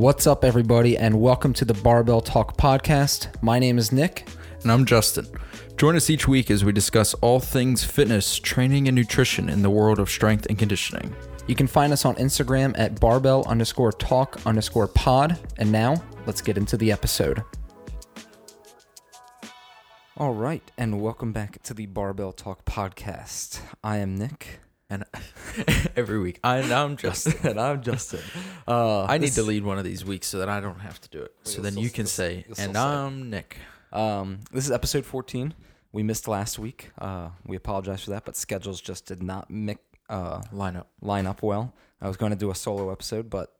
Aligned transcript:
What's 0.00 0.26
up, 0.26 0.46
everybody, 0.46 0.96
and 0.96 1.20
welcome 1.20 1.52
to 1.52 1.66
the 1.66 1.74
Barbell 1.74 2.22
Talk 2.22 2.56
podcast. 2.56 3.28
My 3.42 3.58
name 3.58 3.76
is 3.76 3.92
Nick. 3.92 4.26
And 4.62 4.72
I'm 4.72 4.86
Justin. 4.86 5.26
Join 5.76 5.94
us 5.94 6.08
each 6.08 6.26
week 6.26 6.50
as 6.50 6.64
we 6.64 6.72
discuss 6.72 7.12
all 7.12 7.38
things 7.38 7.84
fitness, 7.84 8.38
training, 8.38 8.88
and 8.88 8.94
nutrition 8.94 9.50
in 9.50 9.60
the 9.60 9.68
world 9.68 9.98
of 9.98 10.08
strength 10.08 10.46
and 10.46 10.58
conditioning. 10.58 11.14
You 11.46 11.54
can 11.54 11.66
find 11.66 11.92
us 11.92 12.06
on 12.06 12.14
Instagram 12.14 12.74
at 12.78 12.98
barbell 12.98 13.44
underscore 13.46 13.92
talk 13.92 14.40
underscore 14.46 14.88
pod. 14.88 15.38
And 15.58 15.70
now, 15.70 16.02
let's 16.24 16.40
get 16.40 16.56
into 16.56 16.78
the 16.78 16.90
episode. 16.90 17.44
All 20.16 20.32
right, 20.32 20.62
and 20.78 21.02
welcome 21.02 21.34
back 21.34 21.62
to 21.64 21.74
the 21.74 21.84
Barbell 21.84 22.32
Talk 22.32 22.64
podcast. 22.64 23.60
I 23.84 23.98
am 23.98 24.16
Nick. 24.16 24.60
And 24.92 25.04
every 25.96 26.18
week, 26.18 26.40
I'm 26.42 26.96
Justin. 26.96 27.34
and 27.50 27.60
I'm 27.60 27.80
Justin. 27.80 28.20
Uh, 28.66 29.04
I 29.04 29.18
need 29.18 29.32
to 29.32 29.42
lead 29.44 29.64
one 29.64 29.78
of 29.78 29.84
these 29.84 30.04
weeks 30.04 30.26
so 30.26 30.38
that 30.40 30.48
I 30.48 30.58
don't 30.60 30.80
have 30.80 31.00
to 31.02 31.08
do 31.10 31.22
it. 31.22 31.32
So 31.44 31.62
then 31.62 31.76
you 31.78 31.90
can 31.90 32.06
say, 32.06 32.44
and. 32.58 32.76
I'm 32.76 33.30
Nick. 33.30 33.56
Um, 33.92 34.40
this 34.52 34.64
is 34.64 34.72
episode 34.72 35.04
14. 35.06 35.54
We 35.92 36.02
missed 36.02 36.26
last 36.28 36.58
week. 36.58 36.90
Uh, 36.98 37.28
we 37.46 37.56
apologize 37.56 38.02
for 38.02 38.10
that, 38.10 38.24
but 38.24 38.36
schedules 38.36 38.80
just 38.80 39.06
did 39.06 39.22
not 39.22 39.48
mi- 39.50 39.76
uh, 40.08 40.42
Line 40.52 40.76
up. 40.76 40.88
line 41.00 41.26
up 41.26 41.42
well. 41.42 41.72
I 42.00 42.08
was 42.08 42.16
going 42.16 42.30
to 42.30 42.36
do 42.38 42.50
a 42.50 42.54
solo 42.54 42.90
episode, 42.90 43.30
but 43.30 43.52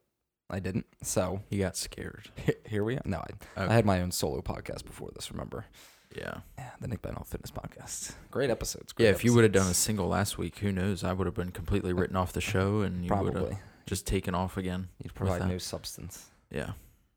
I 0.48 0.58
didn't. 0.58 0.86
So 1.02 1.42
You 1.48 1.60
got 1.60 1.76
scared. 1.76 2.28
here 2.66 2.82
we 2.82 2.96
are. 2.96 3.02
No, 3.04 3.18
I, 3.18 3.60
Okay. 3.62 3.70
I 3.70 3.74
had 3.74 3.84
my 3.84 4.00
own 4.00 4.10
solo 4.10 4.40
podcast 4.42 4.84
before 4.84 5.10
this, 5.14 5.30
remember? 5.30 5.66
Yeah. 6.16 6.40
Yeah, 6.58 6.70
the 6.80 6.88
Nick 6.88 7.02
Bennell 7.02 7.24
Fitness 7.24 7.50
Podcast. 7.50 8.14
Great 8.30 8.50
episodes. 8.50 8.92
Great 8.92 9.06
Yeah, 9.06 9.10
if 9.12 9.24
you 9.24 9.32
would 9.34 9.44
have 9.44 9.52
done 9.52 9.70
a 9.70 9.74
single 9.74 10.08
last 10.08 10.38
week, 10.38 10.58
who 10.58 10.72
knows? 10.72 11.04
I 11.04 11.12
would 11.12 11.26
have 11.26 11.34
been 11.34 11.52
completely 11.52 11.92
written 11.92 12.16
off 12.16 12.32
the 12.32 12.40
show 12.40 12.80
and 12.80 13.04
you 13.04 13.14
would 13.14 13.34
have 13.34 13.58
just 13.86 14.06
taken 14.06 14.34
off 14.34 14.56
again. 14.56 14.88
You'd 15.02 15.14
provide 15.14 15.48
no 15.48 15.58
substance. 15.58 16.26
Yeah. 16.50 16.72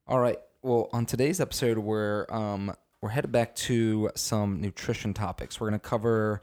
All 0.08 0.20
right. 0.20 0.38
Well, 0.62 0.90
on 0.94 1.06
today's 1.06 1.40
episode, 1.42 1.78
we're 1.78 2.26
um 2.30 2.74
we're 3.02 3.10
headed 3.10 3.32
back 3.32 3.56
to 3.56 4.10
some 4.16 4.62
nutrition 4.62 5.14
topics. 5.14 5.60
We're 5.60 5.68
gonna 5.68 5.80
cover 5.80 6.40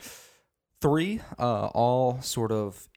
three, 0.82 1.20
uh, 1.38 1.66
all 1.68 2.20
sort 2.20 2.52
of 2.52 2.88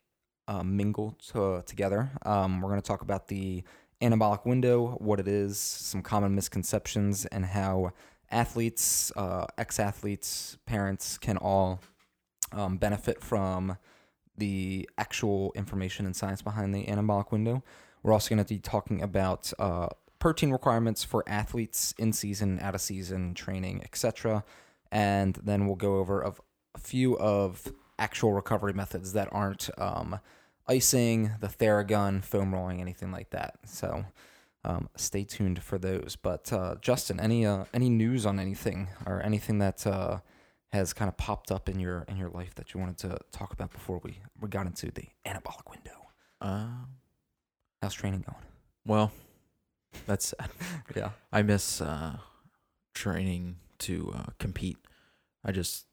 uh, 0.48 0.64
mingled 0.64 1.20
to, 1.32 1.64
together. 1.66 2.12
Um, 2.26 2.60
we're 2.62 2.70
gonna 2.70 2.82
talk 2.82 3.02
about 3.02 3.30
the 3.30 3.64
anabolic 4.02 4.46
window, 4.46 4.98
what 5.00 5.20
it 5.20 5.28
is, 5.30 5.58
some 5.58 6.02
common 6.02 6.36
misconceptions, 6.36 7.26
and 7.28 7.46
how 7.46 7.94
athletes, 8.34 9.12
uh, 9.16 9.46
ex-athletes, 9.58 10.58
parents 10.66 11.18
can 11.18 11.38
all 11.38 11.82
um, 12.52 12.78
benefit 12.78 13.22
from 13.22 13.78
the 14.36 14.90
actual 14.98 15.52
information 15.56 16.06
and 16.06 16.16
science 16.16 16.42
behind 16.42 16.74
the 16.74 16.86
anabolic 16.86 17.32
window. 17.32 17.64
We're 18.02 18.14
also 18.14 18.30
going 18.30 18.44
to 18.44 18.54
be 18.54 18.60
talking 18.60 19.02
about 19.02 19.54
uh, 19.60 19.90
protein 20.20 20.52
requirements 20.52 21.04
for 21.04 21.24
athletes 21.28 21.94
in 21.98 22.12
season, 22.12 22.60
out 22.60 22.76
of 22.76 22.82
season, 22.82 23.34
training, 23.34 23.82
etc. 23.84 24.44
And 24.92 25.38
then 25.44 25.68
we'll 25.68 25.76
go 25.76 25.98
over 25.98 26.22
of 26.22 26.42
a 26.76 26.80
few 26.80 27.18
of 27.20 27.72
actual 28.00 28.34
recovery 28.34 28.74
methods 28.74 29.14
that 29.14 29.30
aren't 29.32 29.70
um, 29.78 30.20
icing, 30.68 31.32
the 31.40 31.48
Theragun, 31.48 32.24
foam 32.24 32.54
rolling, 32.54 32.82
anything 32.82 33.12
like 33.12 33.30
that. 33.30 33.56
So 33.66 34.06
um, 34.66 34.90
stay 34.96 35.24
tuned 35.24 35.62
for 35.64 35.78
those. 35.78 36.16
But 36.22 36.52
uh, 36.54 36.76
Justin, 36.82 37.20
any 37.20 37.46
uh, 37.46 37.66
any 37.74 37.90
news 37.90 38.26
on 38.26 38.40
anything 38.40 38.88
or 39.06 39.22
anything 39.22 39.60
that 39.60 39.86
uh, 39.86 40.20
has 40.72 40.94
kind 40.94 41.10
of 41.10 41.18
popped 41.18 41.52
up 41.52 41.70
in 41.70 41.80
your 41.80 42.06
in 42.08 42.18
your 42.18 42.30
life 42.30 42.56
that 42.56 42.74
you 42.74 42.80
wanted 42.80 42.98
to 43.00 43.18
talk 43.32 43.54
about 43.54 43.72
before 43.72 44.00
we, 44.04 44.20
we 44.40 44.48
got 44.50 44.66
into 44.66 44.92
the 44.92 45.06
anabolic 45.26 45.70
window? 45.70 46.08
Uh, 46.42 46.68
How's 47.82 47.94
training 47.94 48.22
going? 48.26 48.44
well, 48.86 49.12
that's 50.06 50.28
sad. 50.38 50.50
Yeah. 50.96 51.10
I 51.32 51.42
miss 51.42 51.82
uh, 51.82 52.18
training 52.94 53.58
to 53.80 54.14
uh, 54.16 54.32
compete. 54.40 54.78
I 55.44 55.52
just, 55.52 55.86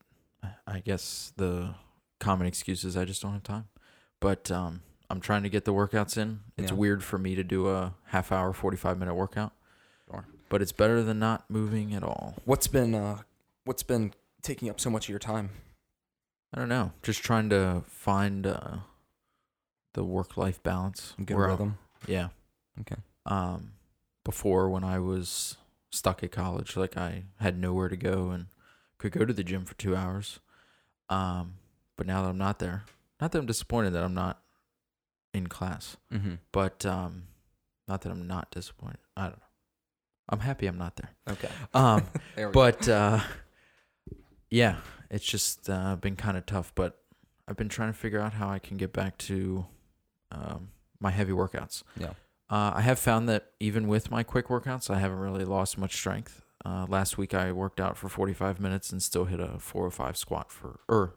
I 0.67 0.81
guess 0.81 1.33
the 1.37 1.75
common 2.21 2.47
excuse 2.47 2.85
is 2.85 2.97
I 2.97 3.05
just 3.05 3.23
don't 3.23 3.33
have 3.33 3.43
time. 3.43 3.67
But 4.21 4.51
um, 4.51 4.83
I'm 5.11 5.21
trying 5.21 5.43
to 5.43 5.49
get 5.51 5.65
the 5.65 5.75
workouts 5.75 6.17
in. 6.17 6.41
It's 6.57 6.71
Yeah. 6.71 6.77
weird 6.79 7.03
for 7.03 7.19
me 7.19 7.35
to 7.35 7.43
do 7.45 7.69
a 7.69 7.95
half 8.07 8.31
hour, 8.33 8.53
45 8.53 8.97
minute 8.99 9.15
workout. 9.15 9.53
Sure. 10.09 10.25
But 10.49 10.63
it's 10.63 10.73
better 10.73 11.03
than 11.03 11.19
not 11.19 11.51
moving 11.51 11.93
at 11.95 12.03
all. 12.05 12.37
What's 12.45 12.69
been 12.69 12.95
uh 12.95 13.23
what's 13.65 13.83
been 13.83 14.15
taking 14.43 14.71
up 14.71 14.81
so 14.81 14.89
much 14.89 15.07
of 15.07 15.09
your 15.11 15.19
time? 15.19 15.51
I 16.55 16.59
don't 16.59 16.69
know. 16.69 16.93
Just 17.03 17.23
trying 17.23 17.49
to 17.51 17.83
find 17.87 18.47
uh, 18.47 18.79
the 19.95 20.05
work 20.05 20.37
life 20.37 20.63
balance. 20.63 21.15
Good 21.25 21.37
where 21.37 21.47
I- 21.47 21.51
rhythm. 21.51 21.79
Yeah. 22.07 22.29
Okay. 22.81 22.97
Um, 23.27 23.73
before 24.25 24.69
when 24.71 24.83
I 24.85 24.99
was 24.99 25.57
stuck 25.91 26.23
at 26.25 26.33
college, 26.33 26.77
like 26.77 26.97
I 26.97 27.25
had 27.41 27.59
nowhere 27.59 27.89
to 27.89 27.97
go 27.97 28.31
and 28.31 28.47
could 28.99 29.13
go 29.13 29.25
to 29.25 29.33
the 29.33 29.45
gym 29.45 29.65
for 29.65 29.75
two 29.75 29.95
hours. 29.95 30.41
Um, 31.09 31.55
but 31.97 32.07
now 32.07 32.23
that 32.23 32.29
I'm 32.29 32.39
not 32.39 32.59
there, 32.59 32.85
not 33.21 33.33
that 33.33 33.39
I'm 33.39 33.47
disappointed 33.47 33.91
that 33.91 34.03
I'm 34.05 34.15
not 34.15 34.43
in 35.35 35.47
class, 35.49 35.97
Mm-hmm. 36.13 36.35
but 36.53 36.85
um, 36.87 37.25
not 37.89 38.03
that 38.03 38.11
I'm 38.13 38.27
not 38.27 38.51
disappointed. 38.51 38.99
I 39.17 39.23
don't 39.25 39.33
know. 39.39 39.45
I'm 40.29 40.41
happy 40.41 40.67
I'm 40.67 40.79
not 40.79 40.97
there. 40.97 41.11
Okay. 41.29 41.49
Um, 41.75 42.05
There 42.37 42.51
but 42.51 42.89
uh, 42.89 43.21
yeah, 44.51 44.77
it's 45.11 45.25
just 45.25 45.69
uh, 45.69 45.97
been 45.97 46.17
kind 46.17 46.37
of 46.37 46.47
tough. 46.47 46.73
But 46.75 46.99
I've 47.49 47.57
been 47.57 47.69
trying 47.69 47.93
to 47.93 47.99
figure 47.99 48.21
out 48.21 48.33
how 48.35 48.49
I 48.49 48.59
can 48.59 48.77
get 48.77 48.93
back 48.93 49.19
to 49.19 49.67
um, 50.31 50.69
my 51.01 51.11
heavy 51.11 51.33
workouts. 51.33 51.83
Yeah. 51.97 52.11
Uh, 52.49 52.73
I 52.77 52.81
have 52.81 52.99
found 52.99 53.29
that 53.29 53.47
even 53.61 53.87
with 53.89 54.11
my 54.11 54.23
quick 54.23 54.49
workouts, 54.49 54.91
I 54.91 54.99
haven't 54.99 55.19
really 55.19 55.45
lost 55.45 55.79
much 55.79 55.95
strength. 55.95 56.43
Uh, 56.65 56.85
last 56.89 57.17
week 57.17 57.33
I 57.33 57.53
worked 57.53 57.81
out 57.81 57.97
for 57.97 58.09
45 58.09 58.61
minutes 58.61 58.91
and 58.93 59.03
still 59.03 59.25
hit 59.25 59.41
a 59.41 59.59
405 59.59 60.17
squat 60.17 60.51
for, 60.53 60.81
or 60.89 61.15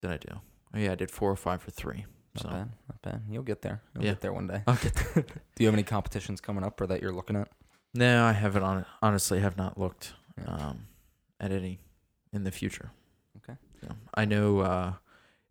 did 0.00 0.10
I 0.12 0.16
do? 0.16 0.40
Oh 0.74 0.78
yeah, 0.78 0.92
I 0.92 0.94
did 0.94 1.10
405 1.10 1.62
for 1.62 1.70
three. 1.70 2.06
Not 2.36 2.42
So 2.42 2.48
bad. 2.48 2.68
Not 2.88 3.02
bad. 3.02 3.22
You'll 3.30 3.42
get 3.44 3.62
there. 3.62 3.82
You'll 3.94 4.04
Yeah. 4.04 4.10
get 4.12 4.20
there 4.22 4.32
one 4.32 4.46
day. 4.46 4.62
I'll 4.66 4.76
get 4.76 4.94
Do 5.14 5.24
you 5.58 5.66
have 5.66 5.74
any 5.74 5.82
competitions 5.84 6.40
coming 6.40 6.64
up 6.64 6.80
or 6.80 6.86
that 6.86 7.00
you're 7.02 7.12
looking 7.12 7.36
at? 7.36 7.48
no, 7.94 8.24
I 8.24 8.32
haven't 8.32 8.62
on, 8.64 8.84
honestly 9.02 9.38
have 9.40 9.56
not 9.56 9.78
looked 9.78 10.14
Yeah. 10.38 10.46
um, 10.52 10.86
at 11.38 11.52
any 11.52 11.78
in 12.32 12.42
the 12.44 12.50
future. 12.50 12.90
Okay. 13.36 13.56
So 13.80 13.94
I 14.14 14.24
know 14.24 14.60
uh, 14.60 14.94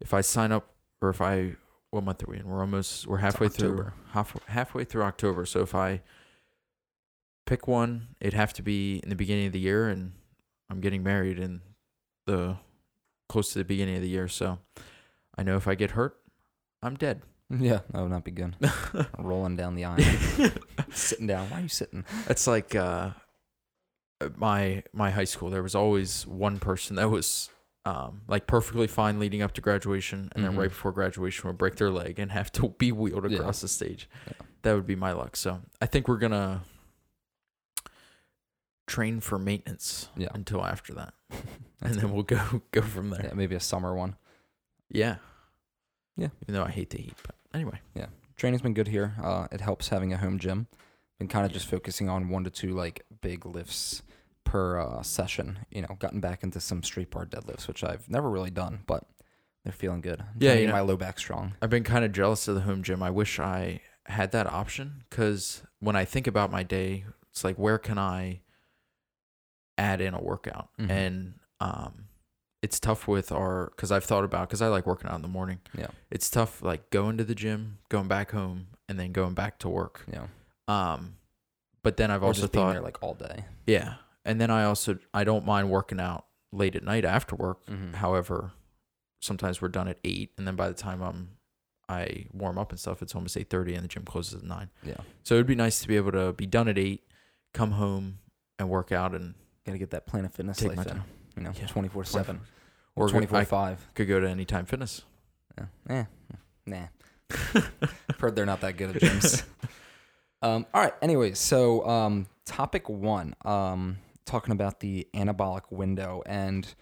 if 0.01 0.13
I 0.13 0.19
sign 0.21 0.51
up 0.51 0.73
or 1.01 1.09
if 1.09 1.21
I 1.21 1.55
what 1.91 2.03
month 2.03 2.23
are 2.23 2.31
we 2.31 2.37
in? 2.39 2.47
We're 2.47 2.59
almost 2.61 3.05
we're 3.07 3.17
halfway 3.19 3.47
through 3.49 3.69
October. 3.73 3.93
half, 4.11 4.35
halfway 4.47 4.83
through 4.83 5.03
October. 5.03 5.45
So 5.45 5.61
if 5.61 5.75
I 5.75 6.01
pick 7.45 7.67
one, 7.67 8.07
it'd 8.19 8.33
have 8.33 8.51
to 8.53 8.61
be 8.63 8.97
in 9.03 9.09
the 9.09 9.15
beginning 9.15 9.45
of 9.47 9.53
the 9.53 9.59
year, 9.59 9.87
and 9.89 10.13
I'm 10.69 10.81
getting 10.81 11.03
married 11.03 11.37
in 11.39 11.61
the 12.25 12.57
close 13.29 13.51
to 13.53 13.59
the 13.59 13.63
beginning 13.65 13.95
of 13.95 14.01
the 14.01 14.09
year. 14.09 14.27
So 14.27 14.59
I 15.37 15.43
know 15.43 15.55
if 15.55 15.67
I 15.67 15.75
get 15.75 15.91
hurt, 15.91 16.17
I'm 16.83 16.95
dead. 16.95 17.21
Yeah, 17.49 17.79
that 17.91 18.01
would 18.01 18.11
not 18.11 18.23
be 18.23 18.31
good. 18.31 18.55
Rolling 19.17 19.55
down 19.55 19.75
the 19.75 19.85
aisle, 19.85 20.51
sitting 20.91 21.27
down. 21.27 21.49
Why 21.49 21.59
are 21.59 21.61
you 21.61 21.67
sitting? 21.69 22.03
It's 22.27 22.45
like 22.47 22.73
uh, 22.75 23.11
my 24.35 24.83
my 24.93 25.11
high 25.11 25.23
school. 25.25 25.49
There 25.49 25.63
was 25.63 25.75
always 25.75 26.25
one 26.27 26.59
person 26.59 26.95
that 26.97 27.09
was 27.09 27.49
um, 27.85 28.21
like 28.27 28.47
perfectly 28.47 28.87
fine 28.87 29.19
leading 29.19 29.41
up 29.41 29.53
to 29.53 29.61
graduation, 29.61 30.29
and 30.33 30.43
Mhm. 30.43 30.47
then 30.49 30.57
right 30.57 30.69
before 30.69 30.91
graduation 30.91 31.47
would 31.47 31.57
break 31.57 31.75
their 31.75 31.89
leg 31.91 32.17
and 32.19 32.31
have 32.31 32.51
to 32.53 32.69
be 32.79 32.91
wheeled 32.91 33.29
Yeah. 33.29 33.39
across 33.39 33.61
the 33.61 33.67
stage. 33.67 34.09
Yeah. 34.27 34.33
That 34.63 34.73
would 34.75 34.87
be 34.87 34.95
my 34.95 35.11
luck. 35.11 35.35
So 35.35 35.61
I 35.81 35.85
think 35.85 36.07
we're 36.07 36.17
gonna 36.17 36.61
train 38.87 39.19
for 39.19 39.37
maintenance 39.37 40.09
Yeah. 40.15 40.29
until 40.33 40.65
after 40.65 40.93
that, 40.95 41.13
and 41.81 41.95
then 41.95 42.11
we'll 42.13 42.23
go 42.23 42.61
go 42.71 42.81
from 42.81 43.09
there. 43.09 43.25
yeah, 43.27 43.33
maybe 43.33 43.55
a 43.55 43.59
summer 43.59 43.93
one. 43.95 44.15
Yeah. 44.89 45.17
Yeah. 46.17 46.29
Even 46.43 46.55
though 46.55 46.63
I 46.63 46.69
hate 46.71 46.89
the 46.91 46.97
heat, 47.01 47.15
but 47.25 47.35
anyway. 47.53 47.79
Yeah. 47.95 48.07
Training's 48.37 48.61
been 48.61 48.73
good 48.73 48.87
here. 48.87 49.13
Uh, 49.21 49.47
it 49.51 49.61
helps 49.61 49.89
having 49.89 50.13
a 50.13 50.17
home 50.17 50.39
gym. 50.39 50.67
Been 51.19 51.27
kind 51.27 51.45
of 51.45 51.51
just 51.51 51.67
focusing 51.67 52.09
on 52.09 52.29
one 52.29 52.43
to 52.43 52.49
two 52.49 52.73
like 52.73 53.05
big 53.21 53.45
lifts 53.45 54.01
per 54.43 54.79
uh, 54.79 55.01
session. 55.03 55.59
You 55.69 55.83
know, 55.83 55.95
gotten 55.99 56.19
back 56.19 56.43
into 56.43 56.59
some 56.59 56.83
street 56.83 57.11
bar 57.11 57.25
deadlifts, 57.25 57.67
which 57.67 57.83
I've 57.83 58.09
never 58.09 58.29
really 58.29 58.49
done, 58.51 58.81
but 58.87 59.03
they're 59.63 59.71
feeling 59.73 60.01
good. 60.01 60.21
I'm 60.21 60.27
Yeah, 60.39 60.49
trying 60.49 60.55
to 60.57 60.61
you 60.61 60.67
get 60.67 60.71
know- 60.73 60.77
my 60.77 60.81
low 60.81 60.97
back 60.97 61.19
strong. 61.19 61.53
I've 61.61 61.69
been 61.69 61.83
kind 61.83 62.03
of 62.03 62.11
jealous 62.11 62.47
of 62.47 62.55
the 62.55 62.61
home 62.61 62.83
gym. 62.83 63.01
I 63.03 63.09
wish 63.11 63.39
I 63.39 63.81
had 64.07 64.31
that 64.33 64.47
option 64.47 65.03
because 65.09 65.63
when 65.79 65.95
I 65.95 66.03
think 66.05 66.27
about 66.27 66.51
my 66.51 66.63
day, 66.63 67.05
it's 67.31 67.43
like 67.43 67.55
where 67.57 67.77
can 67.77 67.97
I 67.97 68.41
add 69.77 70.01
in 70.01 70.13
a 70.13 70.21
workout? 70.21 70.69
Mhm. 70.79 70.89
And 70.89 71.33
um, 71.59 72.05
it's 72.63 72.79
tough 72.79 73.07
with 73.07 73.31
our 73.31 73.71
because 73.75 73.91
I've 73.91 74.03
thought 74.05 74.23
about 74.23 74.47
because 74.49 74.61
I 74.63 74.67
like 74.69 74.87
working 74.87 75.07
out 75.09 75.15
in 75.17 75.21
the 75.21 75.27
morning. 75.27 75.59
Yeah. 75.77 75.87
It's 76.09 76.29
tough 76.29 76.61
like 76.63 76.89
going 76.89 77.17
to 77.17 77.23
the 77.23 77.35
gym, 77.35 77.77
going 77.89 78.07
back 78.07 78.31
home, 78.31 78.67
and 78.89 78.99
then 78.99 79.11
going 79.11 79.35
back 79.35 79.59
to 79.59 79.69
work. 79.69 80.05
Yeah. 80.11 80.27
Um, 80.67 81.17
but 81.83 81.97
then 81.97 82.09
I've 82.09 82.23
Or 82.23 82.27
also 82.27 82.47
thought, 82.47 82.71
there 82.73 82.81
like 82.81 83.03
all 83.03 83.13
day. 83.13 83.45
yeah, 83.67 83.95
and 84.25 84.39
then 84.41 84.49
I 84.49 84.63
also 84.63 84.97
I 85.13 85.23
don't 85.25 85.45
mind 85.45 85.69
working 85.69 85.99
out 85.99 86.25
late 86.51 86.75
at 86.75 86.83
night 86.83 87.03
after 87.05 87.35
work. 87.35 87.65
Mm-hmm. 87.67 87.93
However, 87.95 88.53
sometimes 89.21 89.61
we're 89.61 89.67
done 89.67 89.87
at 89.89 89.99
eight, 90.05 90.31
and 90.37 90.47
then 90.47 90.55
by 90.55 90.69
the 90.69 90.73
time 90.73 91.01
I'm 91.01 91.31
I 91.89 92.27
warm 92.31 92.57
up 92.57 92.71
and 92.71 92.79
stuff, 92.79 93.01
it's 93.01 93.13
almost 93.13 93.35
eight 93.35 93.49
thirty, 93.49 93.75
and 93.75 93.83
the 93.83 93.89
gym 93.89 94.03
closes 94.05 94.35
at 94.35 94.43
nine. 94.43 94.69
Yeah. 94.83 94.95
So 95.23 95.35
it'd 95.35 95.47
be 95.47 95.55
nice 95.55 95.81
to 95.81 95.87
be 95.89 95.97
able 95.97 96.13
to 96.13 96.31
be 96.31 96.45
done 96.45 96.69
at 96.69 96.77
eight, 96.77 97.03
come 97.53 97.71
home 97.71 98.19
and 98.57 98.69
work 98.69 98.91
out, 98.93 99.13
and 99.13 99.35
Gotta 99.65 99.77
get 99.77 99.91
that 99.91 100.05
Planet 100.07 100.33
Fitness 100.33 100.57
Take 100.57 100.69
life 100.69 100.77
my 100.77 100.83
in. 100.83 100.89
time. 100.89 101.03
You 101.37 101.43
know, 101.43 101.51
twenty 101.67 101.87
four 101.89 102.03
seven 102.03 102.41
Or 102.95 103.09
twenty 103.09 103.25
four 103.25 103.43
five. 103.45 103.85
could 103.95 104.07
go 104.07 104.19
to 104.19 104.29
Anytime 104.29 104.65
Fitness. 104.65 105.01
Yeah. 105.57 105.65
Eh. 105.89 106.03
Nah. 106.65 106.87
I've 107.55 107.71
heard 108.19 108.35
they're 108.35 108.45
not 108.45 108.61
that 108.61 108.77
good 108.77 108.95
at 108.95 109.01
gyms. 109.01 109.43
um, 110.41 110.65
all 110.73 110.81
right. 110.81 110.93
Anyways, 111.01 111.39
so 111.39 111.85
um, 111.87 112.27
topic 112.45 112.87
one, 112.89 113.35
um, 113.45 113.97
talking 114.25 114.51
about 114.51 114.79
the 114.79 115.07
anabolic 115.13 115.63
window, 115.71 116.21
and 116.25 116.73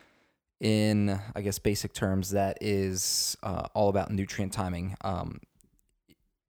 in 0.59 1.19
I 1.35 1.41
guess 1.41 1.57
basic 1.59 1.93
terms, 1.93 2.31
that 2.31 2.57
is 2.61 3.37
uh, 3.43 3.67
all 3.73 3.89
about 3.89 4.11
nutrient 4.11 4.53
timing. 4.53 4.95
Um, 5.01 5.39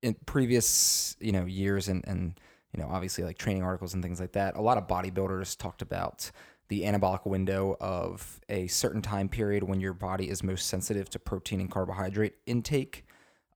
in 0.02 0.16
previous 0.26 1.16
you 1.20 1.30
know 1.32 1.44
years 1.44 1.88
and 1.88 2.04
and 2.08 2.38
you 2.74 2.82
know 2.82 2.88
obviously 2.90 3.22
like 3.24 3.38
training 3.38 3.62
articles 3.62 3.94
and 3.94 4.02
things 4.02 4.20
like 4.20 4.32
that, 4.32 4.56
a 4.56 4.60
lot 4.60 4.78
of 4.78 4.86
bodybuilders 4.88 5.56
talked 5.56 5.80
about 5.82 6.30
the 6.72 6.84
anabolic 6.84 7.26
window 7.26 7.76
of 7.82 8.40
a 8.48 8.66
certain 8.66 9.02
time 9.02 9.28
period 9.28 9.62
when 9.62 9.78
your 9.78 9.92
body 9.92 10.30
is 10.30 10.42
most 10.42 10.68
sensitive 10.68 11.10
to 11.10 11.18
protein 11.18 11.60
and 11.60 11.70
carbohydrate 11.70 12.32
intake 12.46 13.04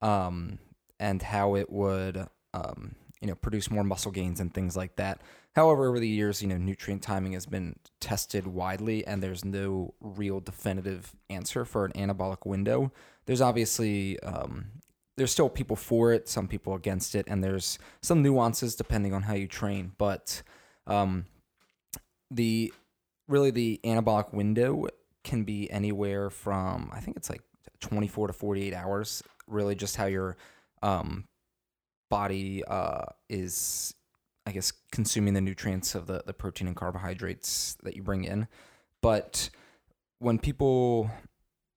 um, 0.03 0.59
and 1.01 1.23
how 1.23 1.55
it 1.55 1.73
would 1.73 2.27
um, 2.53 2.95
you 3.23 3.27
know 3.27 3.35
produce 3.35 3.71
more 3.71 3.83
muscle 3.83 4.13
gains 4.13 4.39
and 4.39 4.53
things 4.53 4.77
like 4.77 4.97
that. 4.97 5.23
However 5.55 5.89
over 5.89 5.99
the 5.99 6.07
years 6.07 6.43
you 6.43 6.49
know 6.49 6.59
nutrient 6.59 7.01
timing 7.01 7.33
has 7.33 7.47
been 7.47 7.77
tested 8.01 8.47
widely 8.47 9.07
and 9.07 9.23
there's 9.23 9.47
no 9.47 9.95
real 10.03 10.39
definitive 10.39 11.17
answer 11.31 11.65
for 11.65 11.87
an 11.87 11.93
anabolic 11.93 12.45
window. 12.45 12.93
There's 13.25 13.41
obviously 13.41 14.21
um, 14.21 14.67
there's 15.17 15.33
still 15.33 15.49
people 15.49 15.77
for 15.77 16.13
it 16.13 16.29
some 16.29 16.49
people 16.49 16.75
against 16.75 17.15
it 17.15 17.25
and 17.29 17.43
there's 17.43 17.79
some 18.03 18.21
nuances 18.23 18.77
depending 18.77 19.15
on 19.15 19.23
how 19.23 19.33
you 19.33 19.49
train 19.49 19.93
but 19.97 20.43
um, 20.87 21.25
the 22.31 22.71
really 23.29 23.51
the 23.51 23.81
anabolic 23.85 24.33
window 24.33 24.87
can 25.25 25.45
be 25.45 25.71
anywhere 25.71 26.31
from 26.31 26.91
I 26.93 27.01
think 27.01 27.17
it's 27.17 27.29
like 27.29 27.43
24 27.81 28.29
to 28.29 28.33
48 28.33 28.75
hours. 28.75 29.23
Really, 29.47 29.75
just 29.75 29.97
how 29.97 30.07
your 30.07 30.37
um, 30.83 31.27
body 32.11 32.65
uh, 32.65 33.05
is, 33.29 33.95
I 34.47 34.53
guess, 34.53 34.73
consuming 34.91 35.35
the 35.35 35.41
nutrients 35.41 35.95
of 35.95 36.07
the 36.07 36.23
the 36.27 36.33
protein 36.33 36.67
and 36.67 36.77
carbohydrates 36.77 37.77
that 37.83 37.97
you 37.97 38.03
bring 38.03 38.25
in. 38.25 38.49
But 39.03 39.51
when 40.19 40.39
people 40.39 41.11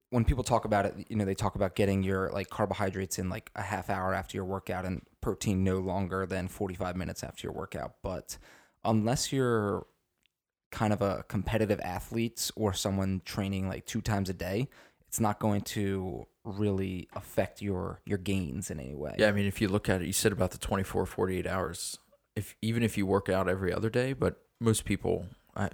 when 0.09 0.25
people 0.25 0.43
talk 0.43 0.65
about 0.65 0.87
it, 0.87 0.95
you 1.09 1.15
know, 1.15 1.25
they 1.25 1.35
talk 1.35 1.55
about 1.55 1.75
getting 1.75 2.01
your 2.01 2.29
like 2.31 2.49
carbohydrates 2.49 3.19
in 3.19 3.29
like 3.29 3.51
a 3.55 3.61
half 3.61 3.89
hour 3.89 4.13
after 4.13 4.37
your 4.37 4.45
workout 4.45 4.85
and 4.85 5.03
protein 5.21 5.63
no 5.63 5.77
longer 5.77 6.25
than 6.25 6.47
45 6.47 6.95
minutes 6.95 7.23
after 7.23 7.45
your 7.45 7.53
workout. 7.53 7.95
But 8.01 8.37
unless 8.83 9.31
you're 9.31 9.85
kind 10.71 10.93
of 10.93 11.01
a 11.01 11.23
competitive 11.27 11.79
athlete 11.81 12.51
or 12.55 12.73
someone 12.73 13.21
training 13.25 13.67
like 13.67 13.85
two 13.85 14.01
times 14.01 14.29
a 14.29 14.33
day, 14.33 14.67
it's 15.07 15.19
not 15.19 15.39
going 15.39 15.61
to 15.61 16.27
really 16.43 17.07
affect 17.13 17.61
your 17.61 18.01
your 18.05 18.17
gains 18.17 18.69
in 18.71 18.79
any 18.79 18.95
way. 18.95 19.15
Yeah, 19.17 19.27
I 19.27 19.31
mean, 19.31 19.45
if 19.45 19.61
you 19.61 19.67
look 19.67 19.89
at 19.89 20.01
it, 20.01 20.05
you 20.07 20.13
said 20.13 20.31
about 20.31 20.51
the 20.51 20.57
24, 20.57 21.05
48 21.05 21.47
hours. 21.47 21.97
If 22.35 22.55
even 22.61 22.83
if 22.83 22.97
you 22.97 23.05
work 23.05 23.29
out 23.29 23.49
every 23.49 23.73
other 23.73 23.89
day, 23.89 24.13
but 24.13 24.41
most 24.59 24.85
people, 24.85 25.25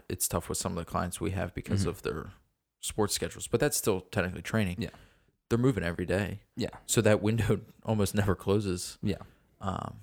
it's 0.10 0.28
tough 0.28 0.48
with 0.50 0.58
some 0.58 0.78
of 0.78 0.86
the 0.86 0.90
clients 0.90 1.20
we 1.22 1.32
have 1.32 1.54
because 1.54 1.84
Mhm. 1.86 1.90
of 1.90 2.02
their 2.04 2.32
sports 2.80 3.14
schedules. 3.14 3.48
But 3.48 3.60
that's 3.60 3.78
still 3.78 4.02
technically 4.02 4.42
training. 4.42 4.78
Yeah. 4.80 4.90
they're 5.50 5.60
moving 5.60 5.84
every 5.84 6.08
day, 6.08 6.40
Yeah. 6.56 6.70
so 6.88 7.02
that 7.02 7.22
window 7.22 7.60
almost 7.84 8.16
never 8.16 8.34
closes. 8.36 8.98
Yeah. 9.04 9.18
Um, 9.62 9.98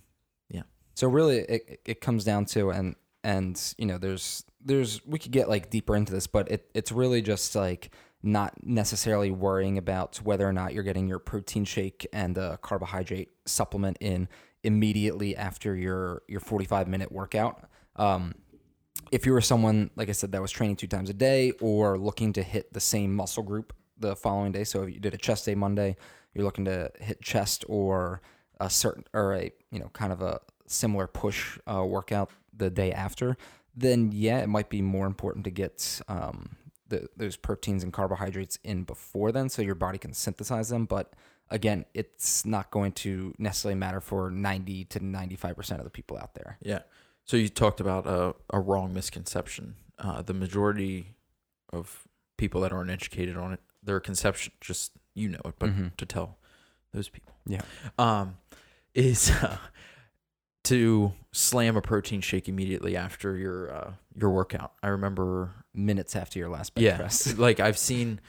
yeah. 0.48 0.62
So 0.94 1.08
really, 1.08 1.38
it 1.38 1.80
it 1.84 2.00
comes 2.00 2.22
down 2.22 2.44
to 2.54 2.70
and 2.70 2.94
and 3.24 3.60
you 3.76 3.86
know 3.86 3.98
there's 3.98 4.44
there's 4.64 5.04
we 5.06 5.18
could 5.18 5.32
get 5.32 5.48
like 5.48 5.70
deeper 5.70 5.96
into 5.96 6.12
this, 6.12 6.26
but 6.26 6.50
it 6.50 6.70
it's 6.74 6.92
really 6.92 7.22
just 7.22 7.54
like 7.54 7.90
not 8.22 8.54
necessarily 8.62 9.30
worrying 9.30 9.78
about 9.78 10.16
whether 10.22 10.48
or 10.48 10.52
not 10.52 10.72
you're 10.74 10.84
getting 10.84 11.08
your 11.08 11.18
protein 11.18 11.64
shake 11.64 12.06
and 12.12 12.38
a 12.38 12.56
carbohydrate 12.58 13.30
supplement 13.46 13.96
in 14.00 14.28
immediately 14.62 15.36
after 15.36 15.74
your 15.74 16.22
your 16.28 16.40
45 16.40 16.88
minute 16.88 17.10
workout. 17.10 17.68
Um, 17.96 18.34
if 19.10 19.26
you 19.26 19.32
were 19.32 19.40
someone 19.40 19.90
like 19.96 20.08
I 20.08 20.12
said 20.12 20.32
that 20.32 20.42
was 20.42 20.52
training 20.52 20.76
two 20.76 20.86
times 20.86 21.10
a 21.10 21.14
day 21.14 21.52
or 21.60 21.98
looking 21.98 22.32
to 22.34 22.42
hit 22.42 22.72
the 22.72 22.80
same 22.80 23.14
muscle 23.14 23.42
group 23.42 23.72
the 23.98 24.16
following 24.16 24.52
day, 24.52 24.64
so 24.64 24.82
if 24.82 24.94
you 24.94 25.00
did 25.00 25.14
a 25.14 25.18
chest 25.18 25.46
day 25.46 25.54
Monday, 25.54 25.96
you're 26.34 26.44
looking 26.44 26.64
to 26.64 26.90
hit 27.00 27.20
chest 27.20 27.64
or 27.68 28.22
a 28.60 28.70
certain 28.70 29.04
or 29.12 29.34
a 29.34 29.50
you 29.70 29.80
know 29.80 29.90
kind 29.92 30.12
of 30.12 30.22
a 30.22 30.40
similar 30.66 31.06
push 31.06 31.58
uh, 31.66 31.84
workout 31.84 32.30
the 32.56 32.70
day 32.70 32.92
after, 32.92 33.36
then 33.74 34.10
yeah, 34.12 34.38
it 34.38 34.48
might 34.48 34.68
be 34.68 34.82
more 34.82 35.06
important 35.06 35.44
to 35.44 35.50
get 35.50 36.00
um, 36.08 36.56
the, 36.88 37.08
those 37.16 37.36
proteins 37.36 37.82
and 37.82 37.92
carbohydrates 37.92 38.58
in 38.64 38.84
before 38.84 39.32
then, 39.32 39.48
so 39.48 39.62
your 39.62 39.74
body 39.74 39.98
can 39.98 40.12
synthesize 40.12 40.68
them. 40.68 40.84
But 40.84 41.12
again, 41.50 41.84
it's 41.94 42.44
not 42.44 42.70
going 42.70 42.92
to 42.92 43.34
necessarily 43.38 43.78
matter 43.78 44.00
for 44.00 44.30
ninety 44.30 44.84
to 44.86 45.04
ninety 45.04 45.36
five 45.36 45.56
percent 45.56 45.80
of 45.80 45.84
the 45.84 45.90
people 45.90 46.16
out 46.18 46.34
there. 46.34 46.58
yeah. 46.62 46.80
So 47.24 47.36
you 47.36 47.48
talked 47.48 47.78
about 47.80 48.04
a, 48.06 48.34
a 48.50 48.58
wrong 48.58 48.92
misconception. 48.92 49.76
Uh, 49.98 50.22
the 50.22 50.34
majority 50.34 51.14
of 51.72 52.08
people 52.36 52.60
that 52.62 52.72
aren't 52.72 52.90
educated 52.90 53.36
on 53.36 53.52
it, 53.52 53.60
their 53.82 54.00
conception, 54.00 54.52
just 54.60 54.90
you 55.14 55.28
know 55.28 55.40
it, 55.44 55.54
but 55.58 55.70
Mhm. 55.70 55.96
to 55.98 56.04
tell 56.06 56.38
those 56.92 57.08
people, 57.08 57.32
Yeah. 57.46 57.62
um, 57.96 58.38
is 58.94 59.30
uh, 59.30 59.56
to 60.64 61.12
slam 61.32 61.76
a 61.76 61.82
protein 61.82 62.20
shake 62.20 62.48
immediately 62.48 62.96
after 62.96 63.36
your 63.36 63.72
uh, 63.74 63.92
your 64.14 64.30
workout. 64.30 64.72
I 64.82 64.88
remember, 64.88 65.50
Minutes 65.74 66.14
after 66.14 66.38
your 66.38 66.50
last 66.50 66.74
bench 66.74 66.84
yeah, 66.84 66.96
press. 66.96 67.34
like 67.38 67.60
I've 67.60 67.78
seen. 67.78 68.20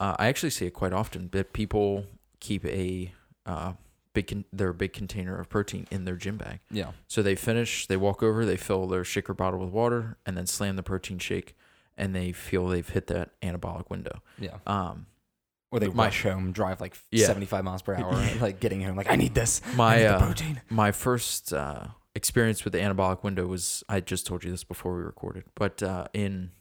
Uh, 0.00 0.14
I 0.18 0.28
actually 0.28 0.50
see 0.50 0.66
it 0.66 0.74
quite 0.74 0.92
often 0.92 1.28
that 1.32 1.52
people 1.52 2.06
keep 2.40 2.64
a 2.64 3.12
uh, 3.46 3.72
big 4.14 4.28
con- 4.28 4.44
their 4.52 4.72
big 4.72 4.92
container 4.92 5.38
of 5.38 5.48
protein 5.48 5.86
in 5.90 6.04
their 6.04 6.16
gym 6.16 6.36
bag. 6.36 6.60
Yeah. 6.70 6.92
So 7.08 7.22
they 7.22 7.34
finish, 7.34 7.86
they 7.86 7.96
walk 7.96 8.22
over, 8.22 8.44
they 8.44 8.56
fill 8.56 8.86
their 8.86 9.04
shaker 9.04 9.34
bottle 9.34 9.60
with 9.60 9.70
water, 9.70 10.16
and 10.24 10.36
then 10.36 10.46
slam 10.46 10.76
the 10.76 10.82
protein 10.82 11.18
shake, 11.18 11.56
and 11.96 12.14
they 12.14 12.32
feel 12.32 12.68
they've 12.68 12.88
hit 12.88 13.08
that 13.08 13.30
anabolic 13.42 13.90
window. 13.90 14.22
Yeah. 14.38 14.58
Um, 14.66 15.06
Or 15.70 15.78
they 15.80 15.88
My- 15.88 16.04
rush 16.06 16.22
home, 16.22 16.52
drive 16.52 16.80
like 16.80 16.96
Yeah. 17.10 17.26
75 17.26 17.62
miles 17.64 17.82
per 17.82 17.94
hour, 17.94 18.12
like 18.40 18.58
getting 18.60 18.82
home, 18.82 18.96
like, 18.96 19.10
I 19.10 19.16
need 19.16 19.34
this. 19.34 19.60
My 19.76 19.96
need 19.96 20.02
the 20.04 20.14
uh, 20.16 20.24
protein. 20.24 20.60
my 20.70 20.92
first 20.92 21.52
uh, 21.52 21.88
experience 22.14 22.64
with 22.64 22.72
the 22.72 22.78
anabolic 22.78 23.22
window 23.22 23.46
was 23.46 23.84
I 23.88 24.00
just 24.00 24.26
told 24.26 24.44
you 24.44 24.50
this 24.50 24.64
before 24.64 24.96
we 24.96 25.02
recorded, 25.02 25.44
but 25.54 25.82
uh, 25.82 26.06
in 26.14 26.52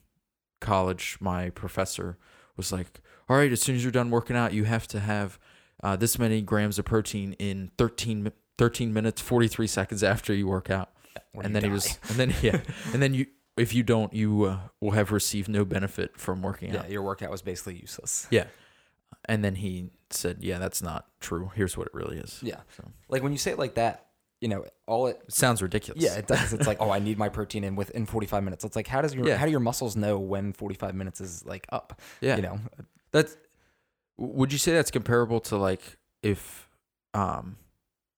college, 0.60 1.18
my 1.20 1.50
professor 1.52 2.18
was 2.56 2.72
like, 2.72 3.00
"All 3.30 3.38
right, 3.38 3.52
as 3.52 3.62
soon 3.62 3.76
as 3.76 3.84
you're 3.84 3.92
done 3.92 4.10
working 4.10 4.36
out, 4.36 4.54
you 4.54 4.66
have 4.66 4.88
to 4.88 5.00
have 5.00 5.40
uh, 5.84 5.96
this 5.96 6.18
many 6.20 6.42
grams 6.42 6.80
of 6.80 6.86
protein 6.86 7.34
in 7.34 7.72
13, 7.78 8.32
13 8.58 8.94
minutes 8.94 9.22
43 9.22 9.68
seconds 9.68 10.04
after 10.04 10.34
you 10.34 10.48
work 10.48 10.70
out." 10.70 10.92
And 11.34 11.56
then 11.56 11.64
he 11.64 11.70
was, 11.70 11.98
and 12.10 12.18
then 12.18 12.34
yeah, 12.42 12.62
and 12.94 13.02
then 13.02 13.14
you, 13.14 13.28
if 13.58 13.74
you 13.74 13.84
don't, 13.84 14.14
you 14.14 14.44
uh, 14.46 14.60
will 14.82 14.92
have 14.92 15.12
received 15.12 15.50
no 15.50 15.64
benefit 15.66 16.18
from 16.18 16.42
working 16.42 16.74
yeah, 16.74 16.82
out. 16.82 16.90
your 16.92 17.04
workout 17.04 17.30
was 17.32 17.42
basically 17.42 17.76
useless. 17.76 18.28
Yeah. 18.32 18.46
And 19.26 19.44
then 19.44 19.56
he 19.56 19.90
said, 20.10 20.38
"Yeah, 20.42 20.58
that's 20.60 20.82
not 20.82 21.06
true. 21.20 21.52
Here's 21.56 21.78
what 21.78 21.88
it 21.88 21.94
really 21.94 22.18
is." 22.18 22.40
Yeah. 22.42 22.62
So 22.76 22.84
Like 23.10 23.24
when 23.24 23.32
you 23.32 23.38
say 23.38 23.52
it 23.52 23.60
like 23.60 23.76
that, 23.76 24.06
you 24.40 24.48
know, 24.48 24.66
all 24.86 25.08
it 25.08 25.20
it 25.28 25.34
sounds 25.34 25.62
ridiculous. 25.62 26.02
Yeah, 26.04 26.16
it 26.16 26.28
does. 26.28 26.54
It's 26.54 26.68
like, 26.68 26.78
oh, 26.82 26.92
I 26.92 27.00
need 27.00 27.18
my 27.18 27.28
protein 27.30 27.64
in 27.64 27.76
within 27.76 28.06
45 28.06 28.44
minutes. 28.44 28.64
It's 28.64 28.76
like, 28.76 28.88
how 28.88 29.02
does 29.02 29.14
your 29.14 29.28
Yeah. 29.28 29.38
how 29.38 29.46
do 29.46 29.52
your 29.52 29.60
muscles 29.60 29.96
know 29.96 30.18
when 30.20 30.54
45 30.54 30.96
minutes 30.96 31.20
is 31.22 31.46
like 31.46 31.66
up? 31.70 32.02
yeah. 32.22 32.36
You 32.36 32.42
know, 32.42 32.60
That's. 33.12 33.36
Would 34.20 34.52
you 34.52 34.58
say 34.58 34.74
that's 34.74 34.90
comparable 34.92 35.40
to 35.42 35.58
like 35.58 35.98
if, 36.24 36.68
um, 37.14 37.58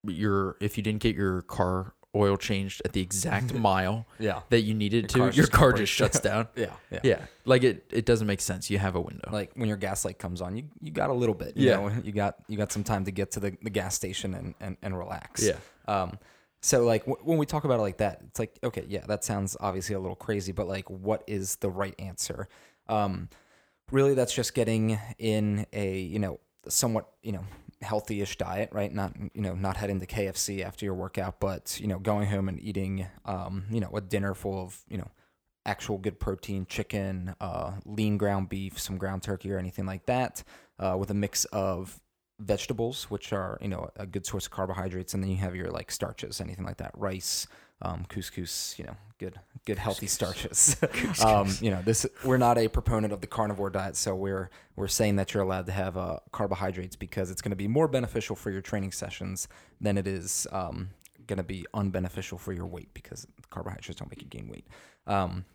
your 0.07 0.55
if 0.61 0.77
you 0.77 0.83
didn't 0.83 1.01
get 1.01 1.13
your 1.15 1.41
car 1.41 1.93
oil 2.19 2.35
changed 2.37 2.81
at 2.85 2.93
the 2.93 3.01
exact 3.01 3.53
mile 3.69 4.05
yeah, 4.19 4.41
that 4.49 4.61
you 4.61 4.73
needed 4.73 5.03
Your 5.03 5.07
to, 5.07 5.19
car's 5.19 5.37
your 5.37 5.43
just 5.45 5.51
car 5.53 5.73
just 5.73 5.91
shuts 5.93 6.19
down. 6.19 6.47
yeah, 6.55 6.73
yeah. 6.91 6.99
Yeah, 7.03 7.25
like 7.45 7.63
it 7.63 7.85
it 7.91 8.05
doesn't 8.05 8.27
make 8.27 8.41
sense. 8.41 8.69
You 8.69 8.77
have 8.77 8.95
a 8.95 9.01
window. 9.01 9.29
Like 9.31 9.51
when 9.55 9.67
your 9.69 9.77
gas 9.77 10.03
light 10.05 10.19
comes 10.19 10.41
on, 10.41 10.57
you, 10.57 10.63
you 10.81 10.91
got 10.91 11.09
a 11.09 11.13
little 11.13 11.35
bit. 11.35 11.55
You 11.55 11.69
Yeah. 11.69 11.75
know, 11.77 11.91
you 12.03 12.11
got 12.11 12.35
you 12.47 12.57
got 12.57 12.71
some 12.71 12.83
time 12.83 13.05
to 13.05 13.11
get 13.11 13.31
to 13.31 13.39
the, 13.39 13.57
the 13.61 13.69
gas 13.69 13.95
station 13.95 14.33
and, 14.33 14.53
and, 14.59 14.77
and 14.81 14.97
relax. 14.97 15.43
yeah, 15.47 15.55
Um, 15.87 16.19
so 16.61 16.83
like 16.83 17.05
w- 17.05 17.23
when 17.23 17.37
we 17.37 17.45
talk 17.45 17.63
about 17.63 17.79
it 17.79 17.83
like 17.83 17.97
that, 17.99 18.19
it's 18.27 18.39
like 18.39 18.59
okay, 18.63 18.85
yeah, 18.87 19.05
that 19.07 19.23
sounds 19.23 19.55
obviously 19.59 19.95
a 19.95 19.99
little 19.99 20.15
crazy, 20.17 20.51
but 20.51 20.67
like, 20.67 20.89
what 20.89 21.23
is 21.25 21.55
the 21.57 21.69
right 21.69 21.95
answer? 21.99 22.49
Um, 22.87 23.29
really, 23.91 24.13
that's 24.13 24.33
just 24.33 24.53
getting 24.53 24.99
in 25.17 25.65
a 25.71 25.97
you 25.99 26.19
know 26.19 26.39
somewhat 26.67 27.07
you 27.23 27.31
know 27.31 27.45
healthy-ish 27.81 28.37
diet, 28.37 28.69
right? 28.71 28.93
Not 28.93 29.15
you 29.33 29.41
know 29.41 29.55
not 29.55 29.77
heading 29.77 29.99
to 29.99 30.05
KFC 30.05 30.63
after 30.63 30.85
your 30.85 30.93
workout, 30.93 31.39
but 31.39 31.79
you 31.79 31.87
know 31.87 31.99
going 31.99 32.27
home 32.27 32.49
and 32.49 32.61
eating 32.61 33.07
um, 33.25 33.65
you 33.71 33.79
know 33.79 33.89
a 33.93 34.01
dinner 34.01 34.33
full 34.33 34.61
of 34.61 34.81
you 34.89 34.97
know 34.97 35.09
actual 35.65 35.97
good 35.97 36.19
protein, 36.19 36.65
chicken, 36.65 37.35
uh, 37.39 37.73
lean 37.85 38.17
ground 38.17 38.49
beef, 38.49 38.79
some 38.79 38.97
ground 38.97 39.23
turkey, 39.23 39.51
or 39.51 39.57
anything 39.57 39.85
like 39.85 40.05
that, 40.05 40.43
uh, 40.79 40.95
with 40.97 41.11
a 41.11 41.13
mix 41.13 41.45
of 41.45 41.99
vegetables, 42.39 43.03
which 43.05 43.33
are 43.33 43.57
you 43.61 43.67
know 43.67 43.89
a 43.95 44.05
good 44.05 44.25
source 44.25 44.45
of 44.45 44.51
carbohydrates, 44.51 45.13
and 45.13 45.23
then 45.23 45.29
you 45.29 45.37
have 45.37 45.55
your 45.55 45.71
like 45.71 45.91
starches, 45.91 46.41
anything 46.41 46.65
like 46.65 46.77
that, 46.77 46.91
rice, 46.95 47.47
um, 47.81 48.05
couscous, 48.09 48.77
you 48.77 48.85
know, 48.85 48.95
good 49.17 49.39
good 49.65 49.77
healthy 49.77 50.07
starches. 50.07 50.75
um, 51.23 51.49
you 51.61 51.71
know, 51.71 51.81
this 51.81 52.05
we're 52.23 52.37
not 52.37 52.57
a 52.57 52.67
proponent 52.67 53.13
of 53.13 53.21
the 53.21 53.27
carnivore 53.27 53.69
diet, 53.69 53.95
so 53.95 54.15
we're 54.15 54.49
we're 54.75 54.87
saying 54.87 55.15
that 55.17 55.33
you're 55.33 55.43
allowed 55.43 55.65
to 55.67 55.71
have 55.71 55.97
uh, 55.97 56.17
carbohydrates 56.31 56.95
because 56.95 57.31
it's 57.31 57.41
going 57.41 57.51
to 57.51 57.55
be 57.55 57.67
more 57.67 57.87
beneficial 57.87 58.35
for 58.35 58.51
your 58.51 58.61
training 58.61 58.91
sessions 58.91 59.47
than 59.79 59.97
it 59.97 60.07
is 60.07 60.47
um, 60.51 60.89
going 61.27 61.37
to 61.37 61.43
be 61.43 61.65
unbeneficial 61.73 62.39
for 62.39 62.51
your 62.51 62.65
weight 62.65 62.89
because 62.93 63.27
carbohydrates 63.49 63.99
don't 63.99 64.09
make 64.09 64.21
you 64.21 64.27
gain 64.27 64.47
weight. 64.49 64.67
Um, 65.07 65.45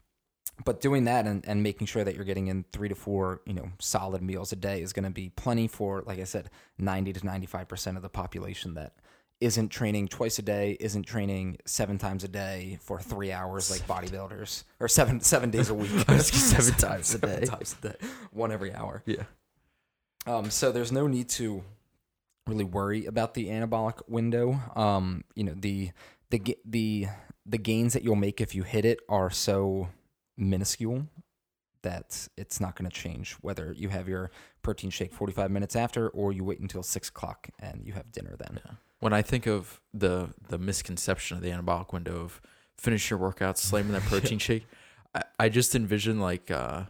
but 0.65 0.81
doing 0.81 1.05
that 1.05 1.27
and, 1.27 1.45
and 1.49 1.63
making 1.63 1.89
sure 1.89 2.05
that 2.05 2.15
you're 2.15 2.25
getting 2.25 2.47
in 2.47 2.65
three 2.73 2.89
to 2.89 2.95
four, 2.95 3.41
you 3.45 3.55
know, 3.55 3.71
solid 3.81 4.23
meals 4.23 4.53
a 4.53 4.57
day 4.57 4.83
is 4.83 4.93
going 4.93 5.05
to 5.05 5.11
be 5.11 5.31
plenty 5.31 5.67
for, 5.67 6.03
like 6.07 6.21
I 6.21 6.25
said, 6.25 6.49
90 6.79 7.15
to 7.15 7.21
95% 7.21 7.97
of 7.97 8.03
the 8.03 8.09
population 8.09 8.75
that 8.75 8.95
isn't 9.41 9.69
training 9.69 10.09
twice 10.09 10.39
a 10.39 10.43
day, 10.43 10.77
isn't 10.81 11.03
training 11.05 11.59
seven 11.67 11.99
times 11.99 12.25
a 12.25 12.29
day 12.29 12.79
for 12.81 13.01
three 13.01 13.33
hours 13.33 13.71
like 13.71 13.87
bodybuilders, 13.87 14.65
or 14.81 14.89
seven 14.89 15.21
seven 15.21 15.51
days 15.51 15.69
a 15.71 15.75
week, 15.75 15.91
seven 16.21 16.75
times 16.79 17.15
a 17.15 17.19
Seven 17.19 17.41
day. 17.41 17.47
times 17.47 17.77
a 17.83 17.89
day, 17.89 17.95
one 18.33 18.53
every 18.53 18.73
hour. 18.73 19.03
Yeah. 19.07 19.25
Um, 20.27 20.51
so 20.51 20.73
there's 20.73 20.93
no 20.93 21.07
need 21.07 21.29
to 21.31 21.63
really 22.47 22.65
worry 22.65 23.07
about 23.07 23.35
the 23.35 23.49
anabolic 23.49 24.01
window. 24.09 24.59
Um, 24.77 25.25
you 25.35 25.45
know, 25.45 25.55
the 25.55 25.91
the 26.31 26.57
the 26.65 27.07
the 27.45 27.59
gains 27.59 27.93
that 27.93 28.03
you'll 28.05 28.17
make 28.17 28.41
if 28.41 28.55
you 28.55 28.63
hit 28.63 28.85
it 28.87 29.01
are 29.09 29.31
so 29.31 29.89
minuscule 30.37 31.07
that 31.83 32.29
it's 32.39 32.59
not 32.61 32.75
going 32.77 32.91
to 32.91 32.97
change 32.97 33.33
whether 33.43 33.75
you 33.77 33.91
have 33.91 34.09
your 34.09 34.31
protein 34.63 34.89
shake 34.89 35.13
45 35.13 35.51
minutes 35.51 35.77
after 35.77 36.09
or 36.09 36.33
you 36.33 36.43
wait 36.43 36.59
until 36.59 36.83
six 36.83 37.11
o'clock 37.11 37.49
and 37.61 37.85
you 37.87 37.93
have 37.93 38.11
dinner 38.11 38.35
then. 38.39 38.59
Yeah. 38.65 38.73
When 39.05 39.13
I 39.13 39.21
think 39.21 39.47
of 39.47 39.83
the 39.93 40.31
the 40.49 40.57
misconception 40.57 41.37
of 41.37 41.43
the 41.43 41.51
anabolic 41.51 41.93
window 41.93 42.23
of 42.23 42.41
finish 42.79 43.11
your 43.11 43.19
workout, 43.19 43.59
slamming 43.59 43.93
that 43.93 44.01
protein 44.13 44.39
shake, 44.39 44.67
I, 45.15 45.23
I 45.39 45.49
just 45.51 45.75
envision 45.75 46.21
like 46.21 46.51
uh 46.51 46.85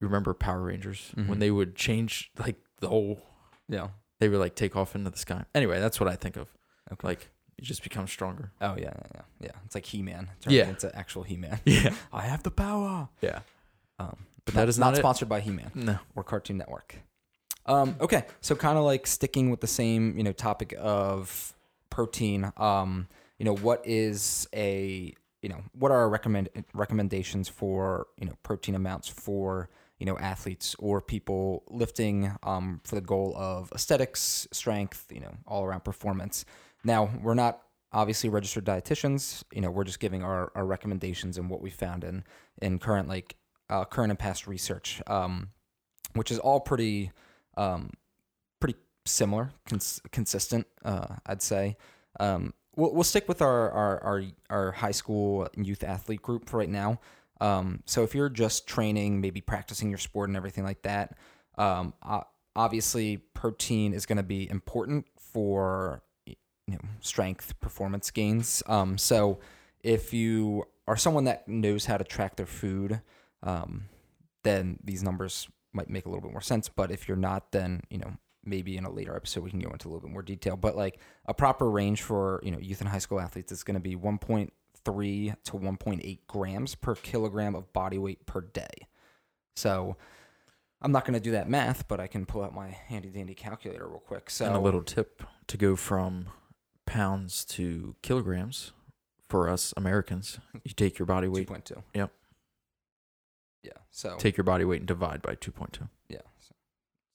you 0.00 0.06
remember 0.06 0.32
Power 0.32 0.62
Rangers 0.62 1.12
Mhm. 1.14 1.26
when 1.28 1.38
they 1.38 1.50
would 1.50 1.76
change 1.76 2.30
like 2.38 2.56
the 2.80 2.88
whole 2.88 3.20
Yeah. 3.68 3.88
they 4.18 4.30
would 4.30 4.40
like 4.40 4.54
take 4.54 4.76
off 4.76 4.94
into 4.96 5.10
the 5.10 5.18
sky. 5.18 5.44
Anyway, 5.54 5.78
that's 5.78 6.00
what 6.00 6.08
I 6.08 6.16
think 6.16 6.38
of. 6.38 6.54
Okay. 6.90 7.06
Like 7.06 7.28
you 7.58 7.64
just 7.66 7.82
become 7.82 8.06
stronger. 8.06 8.52
Oh 8.62 8.74
yeah, 8.78 8.84
yeah, 8.84 8.92
yeah. 9.16 9.20
yeah. 9.42 9.50
It's 9.66 9.74
like 9.74 9.84
He-Man. 9.84 10.30
Yeah. 10.48 10.62
Turning 10.62 10.68
into 10.70 10.96
actual 10.96 11.22
He-Man. 11.24 11.60
Yeah. 11.66 11.94
I 12.14 12.22
have 12.22 12.44
the 12.44 12.50
power. 12.50 13.10
Yeah. 13.20 13.40
Um, 13.98 14.24
But 14.46 14.54
not, 14.54 14.60
that 14.62 14.68
is 14.70 14.78
not, 14.78 14.92
not 14.92 14.96
sponsored 14.96 15.28
by 15.28 15.40
He-Man. 15.40 15.70
No. 15.74 15.98
or 16.14 16.24
Cartoon 16.24 16.56
Network. 16.56 16.96
Um, 17.66 17.96
okay, 18.00 18.24
so 18.40 18.54
kind 18.54 18.78
of 18.78 18.84
like 18.84 19.06
sticking 19.06 19.50
with 19.50 19.60
the 19.60 19.66
same, 19.66 20.16
you 20.16 20.24
know, 20.24 20.32
topic 20.32 20.74
of 20.78 21.54
protein. 21.90 22.52
Um, 22.56 23.08
you 23.38 23.44
know, 23.44 23.56
what 23.56 23.82
is 23.84 24.48
a, 24.54 25.12
you 25.42 25.48
know, 25.48 25.62
what 25.72 25.90
are 25.90 25.98
our 25.98 26.08
recommend 26.08 26.48
recommendations 26.72 27.48
for, 27.48 28.06
you 28.18 28.26
know, 28.26 28.34
protein 28.42 28.74
amounts 28.74 29.08
for, 29.08 29.68
you 29.98 30.06
know, 30.06 30.16
athletes 30.18 30.76
or 30.78 31.00
people 31.00 31.64
lifting 31.68 32.32
um, 32.42 32.80
for 32.84 32.94
the 32.94 33.00
goal 33.00 33.34
of 33.36 33.72
aesthetics, 33.74 34.46
strength, 34.52 35.06
you 35.12 35.20
know, 35.20 35.34
all 35.46 35.64
around 35.64 35.84
performance. 35.84 36.44
Now, 36.84 37.10
we're 37.22 37.34
not 37.34 37.62
obviously 37.92 38.28
registered 38.30 38.64
dietitians. 38.64 39.42
You 39.52 39.60
know, 39.60 39.70
we're 39.70 39.84
just 39.84 40.00
giving 40.00 40.22
our, 40.22 40.52
our 40.54 40.64
recommendations 40.64 41.36
and 41.36 41.50
what 41.50 41.60
we 41.60 41.70
found 41.70 42.04
in 42.04 42.24
in 42.62 42.78
current 42.78 43.08
like 43.08 43.36
uh, 43.68 43.84
current 43.84 44.10
and 44.10 44.18
past 44.18 44.46
research. 44.46 45.02
Um, 45.06 45.48
which 46.16 46.30
is 46.30 46.38
all 46.38 46.60
pretty 46.60 47.12
um, 47.56 47.90
pretty 48.60 48.78
similar, 49.04 49.50
cons- 49.68 50.00
consistent. 50.12 50.66
Uh, 50.84 51.16
I'd 51.26 51.42
say. 51.42 51.76
Um, 52.18 52.54
we'll 52.76 52.92
we'll 52.94 53.04
stick 53.04 53.28
with 53.28 53.42
our, 53.42 53.70
our 53.70 54.04
our 54.04 54.22
our 54.50 54.72
high 54.72 54.92
school 54.92 55.48
youth 55.56 55.82
athlete 55.82 56.22
group 56.22 56.48
for 56.48 56.58
right 56.58 56.68
now. 56.68 57.00
Um, 57.40 57.82
so 57.84 58.02
if 58.02 58.14
you're 58.14 58.30
just 58.30 58.66
training, 58.66 59.20
maybe 59.20 59.40
practicing 59.40 59.90
your 59.90 59.98
sport 59.98 60.30
and 60.30 60.36
everything 60.36 60.64
like 60.64 60.82
that, 60.82 61.16
um, 61.58 61.92
obviously 62.54 63.18
protein 63.18 63.92
is 63.92 64.06
going 64.06 64.16
to 64.16 64.22
be 64.22 64.48
important 64.48 65.06
for 65.18 66.02
you 66.26 66.34
know 66.68 66.78
strength 67.00 67.58
performance 67.60 68.10
gains. 68.10 68.62
Um, 68.66 68.98
so 68.98 69.38
if 69.82 70.12
you 70.12 70.64
are 70.88 70.96
someone 70.96 71.24
that 71.24 71.46
knows 71.48 71.86
how 71.86 71.96
to 71.96 72.04
track 72.04 72.36
their 72.36 72.46
food, 72.46 73.00
um, 73.42 73.84
then 74.42 74.78
these 74.82 75.02
numbers 75.02 75.48
might 75.76 75.88
make 75.90 76.06
a 76.06 76.08
little 76.08 76.22
bit 76.22 76.32
more 76.32 76.40
sense. 76.40 76.68
But 76.68 76.90
if 76.90 77.06
you're 77.06 77.16
not, 77.16 77.52
then 77.52 77.82
you 77.90 77.98
know 77.98 78.16
maybe 78.44 78.76
in 78.76 78.84
a 78.84 78.90
later 78.90 79.16
episode 79.16 79.44
we 79.44 79.50
can 79.50 79.60
go 79.60 79.70
into 79.70 79.88
a 79.88 79.90
little 79.90 80.00
bit 80.00 80.10
more 80.10 80.22
detail. 80.22 80.56
But 80.56 80.76
like 80.76 80.98
a 81.26 81.34
proper 81.34 81.70
range 81.70 82.02
for 82.02 82.40
you 82.42 82.50
know 82.50 82.58
youth 82.58 82.80
and 82.80 82.88
high 82.88 82.98
school 82.98 83.20
athletes 83.20 83.52
is 83.52 83.62
going 83.62 83.74
to 83.74 83.80
be 83.80 83.94
1.3 83.94 84.50
to 84.84 85.52
1.8 85.52 86.18
grams 86.26 86.74
per 86.74 86.94
kilogram 86.94 87.54
of 87.54 87.72
body 87.72 87.98
weight 87.98 88.26
per 88.26 88.40
day. 88.40 88.88
So 89.54 89.96
I'm 90.82 90.92
not 90.92 91.04
going 91.04 91.14
to 91.14 91.20
do 91.20 91.32
that 91.32 91.48
math, 91.48 91.88
but 91.88 92.00
I 92.00 92.06
can 92.06 92.26
pull 92.26 92.42
out 92.42 92.54
my 92.54 92.68
handy 92.68 93.08
dandy 93.08 93.34
calculator 93.34 93.86
real 93.86 94.00
quick. 94.00 94.30
So 94.30 94.46
and 94.46 94.56
a 94.56 94.60
little 94.60 94.82
tip 94.82 95.22
to 95.46 95.56
go 95.56 95.76
from 95.76 96.26
pounds 96.84 97.44
to 97.44 97.96
kilograms 98.02 98.72
for 99.28 99.48
us 99.48 99.74
Americans, 99.76 100.38
you 100.64 100.72
take 100.72 100.98
your 100.98 101.06
body 101.06 101.28
weight, 101.28 101.48
2.2. 101.48 101.82
Yep. 101.94 102.12
Yeah. 103.66 103.72
So 103.90 104.16
take 104.16 104.36
your 104.36 104.44
body 104.44 104.64
weight 104.64 104.80
and 104.80 104.88
divide 104.88 105.22
by 105.22 105.34
2.2. 105.34 105.88
Yeah. 106.08 106.18
So 106.38 106.54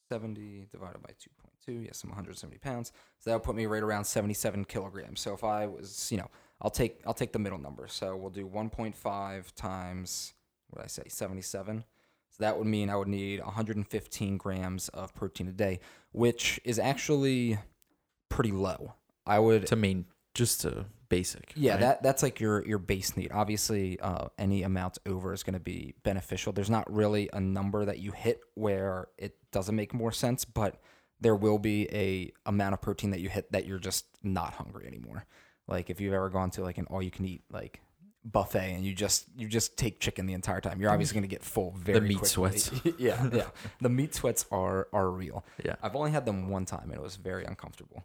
70 0.10 0.68
divided 0.72 1.02
by 1.02 1.12
2.2. 1.12 1.86
Yes, 1.86 2.04
I'm 2.04 2.10
170 2.10 2.58
pounds. 2.58 2.92
So 3.20 3.30
that 3.30 3.36
would 3.36 3.44
put 3.44 3.56
me 3.56 3.66
right 3.66 3.82
around 3.84 4.04
77 4.04 4.66
kilograms. 4.66 5.22
So 5.22 5.34
if 5.34 5.44
I 5.44 5.66
was, 5.66 6.12
you 6.12 6.18
know, 6.18 6.30
I'll 6.62 6.70
take 6.70 7.02
I'll 7.06 7.14
take 7.14 7.32
the 7.32 7.40
middle 7.40 7.60
number. 7.60 7.88
So 7.88 8.16
we'll 8.16 8.30
do 8.30 8.48
1.5 8.48 9.56
times 9.56 10.34
what 10.70 10.80
did 10.80 10.86
I 10.86 10.88
say 10.88 11.04
77. 11.08 11.86
So 12.30 12.44
that 12.44 12.58
would 12.58 12.68
mean 12.68 12.90
I 12.90 12.96
would 12.96 13.08
need 13.08 13.44
115 13.44 14.38
grams 14.38 14.90
of 14.90 15.14
protein 15.14 15.48
a 15.48 15.52
day, 15.52 15.80
which 16.12 16.60
is 16.64 16.80
actually 16.80 17.58
pretty 18.30 18.52
low. 18.52 18.94
I 19.26 19.40
would 19.40 19.68
To 19.68 19.76
mean 19.76 20.06
just 20.34 20.66
a 20.66 20.86
basic. 21.12 21.54
yeah, 21.56 21.74
right? 21.74 21.80
that 21.82 22.04
that's 22.04 22.24
like 22.24 22.40
your 22.40 22.66
your 22.66 22.80
base 22.80 23.16
need. 23.16 23.32
Obviously, 23.32 24.00
uh, 24.00 24.30
any 24.40 24.64
amount 24.64 24.98
over 25.06 25.32
is 25.34 25.44
going 25.44 25.54
to 25.54 25.60
be 25.60 25.94
beneficial. 26.04 26.52
There's 26.54 26.70
not 26.72 26.92
really 26.92 27.30
a 27.34 27.40
number 27.40 27.86
that 27.86 28.00
you 28.00 28.12
hit 28.12 28.40
where 28.56 29.10
it 29.20 29.36
doesn't 29.52 29.76
make 29.76 29.94
more 29.94 30.12
sense, 30.12 30.46
but 30.46 30.82
there 31.20 31.36
will 31.36 31.60
be 31.60 31.88
a 31.92 32.32
amount 32.48 32.74
of 32.74 32.82
protein 32.82 33.12
that 33.12 33.20
you 33.20 33.30
hit 33.30 33.52
that 33.52 33.68
you're 33.68 33.78
just 33.78 34.06
not 34.24 34.54
hungry 34.56 34.88
anymore. 34.88 35.26
Like 35.68 35.92
if 35.92 36.02
you've 36.02 36.14
ever 36.14 36.30
gone 36.30 36.50
to 36.52 36.64
like 36.64 36.80
an 36.80 36.88
all 36.90 37.02
you 37.04 37.12
can 37.12 37.26
eat 37.26 37.44
like 37.52 37.80
buffet 38.24 38.74
and 38.76 38.86
you 38.86 38.94
just 38.94 39.26
you 39.36 39.48
just 39.48 39.78
take 39.78 40.00
chicken 40.00 40.26
the 40.26 40.34
entire 40.34 40.62
time, 40.62 40.80
you're 40.82 40.92
obviously 40.92 41.16
going 41.16 41.30
to 41.30 41.36
get 41.36 41.44
full 41.44 41.72
very 41.78 42.00
The 42.00 42.06
meat 42.08 42.18
quickly. 42.20 42.30
sweats. 42.60 42.72
yeah, 42.98 43.30
yeah. 43.32 43.48
The 43.82 43.90
meat 43.90 44.16
sweats 44.16 44.46
are 44.52 44.88
are 44.94 45.10
real. 45.10 45.44
Yeah. 45.64 45.76
I've 45.84 45.96
only 45.96 46.12
had 46.12 46.26
them 46.26 46.50
one 46.50 46.66
time 46.66 46.86
and 46.86 46.94
it 46.94 47.02
was 47.02 47.16
very 47.18 47.46
uncomfortable. 47.46 48.04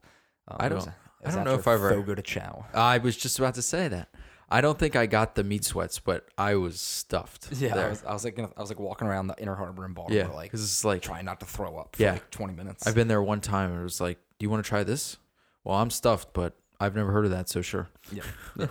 Um, 0.49 0.57
I 0.61 0.69
don't- 0.69 0.87
it 0.87 0.93
I 1.25 1.31
don't 1.33 1.45
know 1.45 1.55
if 1.55 1.67
I've 1.67 1.75
ever- 1.75 1.91
Fogo 1.91 2.15
de 2.15 2.23
Chão. 2.23 2.65
I 2.75 2.99
was 2.99 3.17
just 3.17 3.39
about 3.39 3.55
to 3.55 3.63
say 3.63 3.89
that. 3.89 4.09
I 4.49 4.61
don't 4.61 4.79
think 4.79 4.95
I 4.95 5.07
got 5.07 5.35
the 5.35 5.43
meat 5.43 5.65
sweats, 5.65 5.99
but 5.99 6.29
I 6.39 6.55
was 6.55 6.81
stuffed. 6.81 7.49
Yeah, 7.59 7.75
I 7.75 7.89
was, 7.89 8.05
I 8.05 8.13
was 8.13 8.25
like, 8.25 8.39
I 8.39 8.61
was 8.61 8.71
like 8.71 8.79
walking 8.79 9.09
around 9.09 9.27
the 9.27 9.35
inner 9.43 9.57
harbor 9.57 9.85
in 9.85 9.93
Baltimore, 9.93 10.23
yeah, 10.23 10.29
like 10.29 10.45
because 10.45 10.63
it's 10.63 10.85
like 10.85 11.03
trying 11.03 11.25
not 11.25 11.41
to 11.41 11.47
throw 11.47 11.77
up 11.79 11.97
for 11.97 12.03
Yeah. 12.03 12.13
like 12.13 12.31
20 12.31 12.53
minutes. 12.55 12.87
I've 12.87 12.95
been 12.95 13.09
there 13.09 13.23
one 13.23 13.41
time 13.41 13.73
and 13.73 13.81
it 13.81 13.83
was 13.83 14.01
like, 14.01 14.19
"Do 14.39 14.45
you 14.45 14.51
want 14.51 14.65
to 14.65 14.69
try 14.69 14.85
this?" 14.85 15.17
Well, 15.65 15.77
I'm 15.77 15.91
stuffed, 15.91 16.33
but 16.33 16.55
I've 16.79 16.95
never 16.95 17.11
heard 17.11 17.25
of 17.25 17.33
that, 17.33 17.49
so 17.49 17.61
sure. 17.61 17.89
yeah, 18.13 18.23
yeah. 18.57 18.67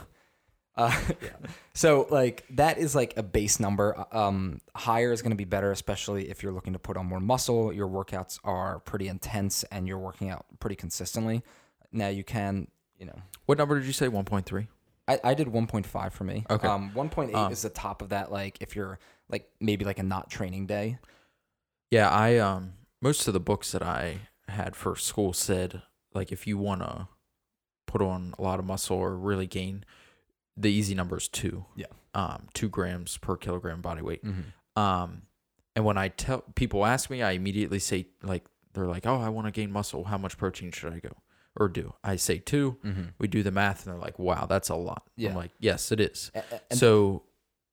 Uh, 0.78 0.98
yeah. 1.22 1.30
So 1.74 2.08
like 2.10 2.46
that 2.52 2.78
is 2.78 2.96
like 2.96 3.18
a 3.18 3.24
base 3.24 3.60
number. 3.60 4.06
Um, 4.14 4.62
higher 4.76 5.12
is 5.12 5.22
going 5.22 5.32
to 5.32 5.36
be 5.36 5.44
better, 5.44 5.72
especially 5.74 6.30
if 6.30 6.42
you're 6.42 6.54
looking 6.54 6.72
to 6.72 6.80
put 6.80 6.96
on 6.96 7.06
more 7.06 7.20
muscle. 7.20 7.74
Your 7.74 7.90
workouts 7.90 8.40
are 8.46 8.80
pretty 8.80 9.10
intense 9.10 9.64
and 9.66 9.86
you're 9.86 10.00
working 10.00 10.30
out 10.30 10.46
pretty 10.62 10.78
consistently. 10.78 11.44
Now 11.96 12.10
you 12.10 12.24
can, 12.24 12.68
you 13.00 13.06
know, 13.06 13.20
What 13.46 13.58
number 13.58 13.80
did 13.80 13.86
you 13.88 13.94
say? 13.94 14.08
1.3. 14.08 14.68
I, 15.08 15.20
I 15.24 15.34
did 15.34 15.48
1.5 15.48 16.12
for 16.12 16.24
me. 16.24 16.46
Okay. 16.50 16.68
Um, 16.68 16.92
1.8 16.96 17.34
Um, 17.34 17.52
is 17.52 17.62
the 17.62 17.70
top 17.70 18.02
of 18.02 18.10
that. 18.10 18.32
Like 18.32 18.58
if 18.62 18.76
you're 18.76 19.00
like 19.30 19.50
maybe 19.60 19.86
like 19.86 20.00
a 20.00 20.04
not 20.04 20.30
training 20.30 20.66
day. 20.68 21.00
Yeah, 21.92 22.10
I 22.10 22.38
um 22.38 22.74
most 23.02 23.28
of 23.28 23.34
the 23.34 23.40
books 23.40 23.72
that 23.72 23.84
I 23.84 24.20
had 24.48 24.76
for 24.76 24.96
school 24.96 25.34
said 25.34 25.82
like 26.14 26.32
if 26.32 26.48
you 26.48 26.58
want 26.58 26.82
to 26.82 27.08
put 27.88 28.02
on 28.02 28.34
a 28.38 28.42
lot 28.42 28.60
of 28.60 28.66
muscle 28.66 28.98
or 28.98 29.16
really 29.16 29.48
gain, 29.48 29.86
the 30.58 30.72
easy 30.72 30.96
number 30.96 31.18
is 31.18 31.28
two. 31.28 31.66
Yeah. 31.76 31.88
Um, 32.14 32.48
two 32.54 32.70
grams 32.70 33.18
per 33.18 33.36
kilogram 33.38 33.82
body 33.82 34.02
weight. 34.02 34.24
Mm-hmm. 34.24 34.82
Um, 34.82 35.24
and 35.76 35.86
when 35.86 35.98
I 35.98 36.08
tell 36.08 36.42
people 36.56 36.86
ask 36.86 37.10
me, 37.10 37.22
I 37.22 37.32
immediately 37.32 37.80
say 37.80 38.08
like 38.24 38.46
they're 38.74 38.88
like, 38.88 39.06
"Oh, 39.06 39.20
I 39.22 39.30
want 39.30 39.48
to 39.48 39.52
gain 39.52 39.72
muscle. 39.72 40.06
How 40.06 40.18
much 40.18 40.38
protein 40.38 40.72
should 40.72 40.94
I 40.94 41.00
go 41.00 41.12
or 41.58 41.68
do?" 41.68 41.94
I 42.04 42.16
say 42.16 42.38
two. 42.40 42.78
Mm-hmm. 42.84 43.04
We 43.20 43.28
do 43.28 43.44
the 43.44 43.52
math, 43.52 43.86
and 43.86 43.94
they're 43.94 44.02
like, 44.02 44.20
"Wow, 44.20 44.46
that's 44.46 44.70
a 44.70 44.76
lot." 44.76 45.08
Yeah. 45.16 45.30
I'm 45.30 45.36
like, 45.36 45.52
"Yes, 45.60 45.92
it 45.92 46.00
is." 46.00 46.32
And, 46.34 46.44
and 46.72 46.80
so, 46.80 47.24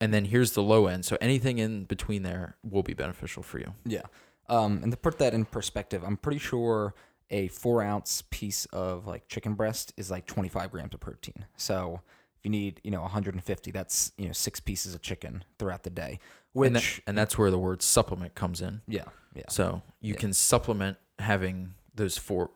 and 0.00 0.12
then 0.12 0.24
here's 0.26 0.52
the 0.52 0.62
low 0.62 0.86
end. 0.86 1.04
So 1.04 1.16
anything 1.20 1.58
in 1.58 1.84
between 1.84 2.22
there 2.22 2.56
will 2.62 2.82
be 2.82 2.94
beneficial 2.94 3.42
for 3.42 3.58
you. 3.58 3.74
Yeah. 3.84 4.02
Um, 4.48 4.80
and 4.82 4.90
to 4.92 4.96
put 4.98 5.18
that 5.18 5.34
in 5.34 5.44
perspective, 5.44 6.02
I'm 6.04 6.16
pretty 6.16 6.38
sure 6.40 6.94
a 7.30 7.48
four 7.48 7.82
ounce 7.82 8.22
piece 8.30 8.66
of 8.66 9.06
like 9.06 9.26
chicken 9.28 9.54
breast 9.54 9.92
is 9.96 10.10
like 10.10 10.26
25 10.26 10.70
grams 10.70 10.92
of 10.92 11.00
protein. 11.00 11.46
So 11.56 12.00
if 12.36 12.44
you 12.44 12.50
need, 12.50 12.80
you 12.84 12.90
know, 12.90 13.00
150, 13.02 13.70
that's, 13.70 14.12
you 14.18 14.26
know, 14.26 14.32
six 14.32 14.60
pieces 14.60 14.94
of 14.94 15.00
chicken 15.00 15.44
throughout 15.58 15.84
the 15.84 15.88
day, 15.90 16.18
which, 16.52 16.66
and, 16.66 16.76
that, 16.76 17.00
and 17.06 17.16
that's 17.16 17.38
where 17.38 17.50
the 17.50 17.58
word 17.58 17.80
supplement 17.80 18.34
comes 18.34 18.60
in. 18.60 18.82
yeah, 18.86 19.04
yeah, 19.34 19.44
So 19.48 19.80
you 20.02 20.12
Yeah. 20.14 20.20
can 20.20 20.32
supplement 20.34 20.98
having 21.20 21.72
those 21.94 22.18
four. 22.18 22.50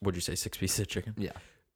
What'd 0.00 0.16
you 0.16 0.20
say? 0.22 0.34
Six 0.34 0.58
pieces 0.58 0.80
of 0.80 0.88
chicken. 0.88 1.14
yeah, 1.16 1.32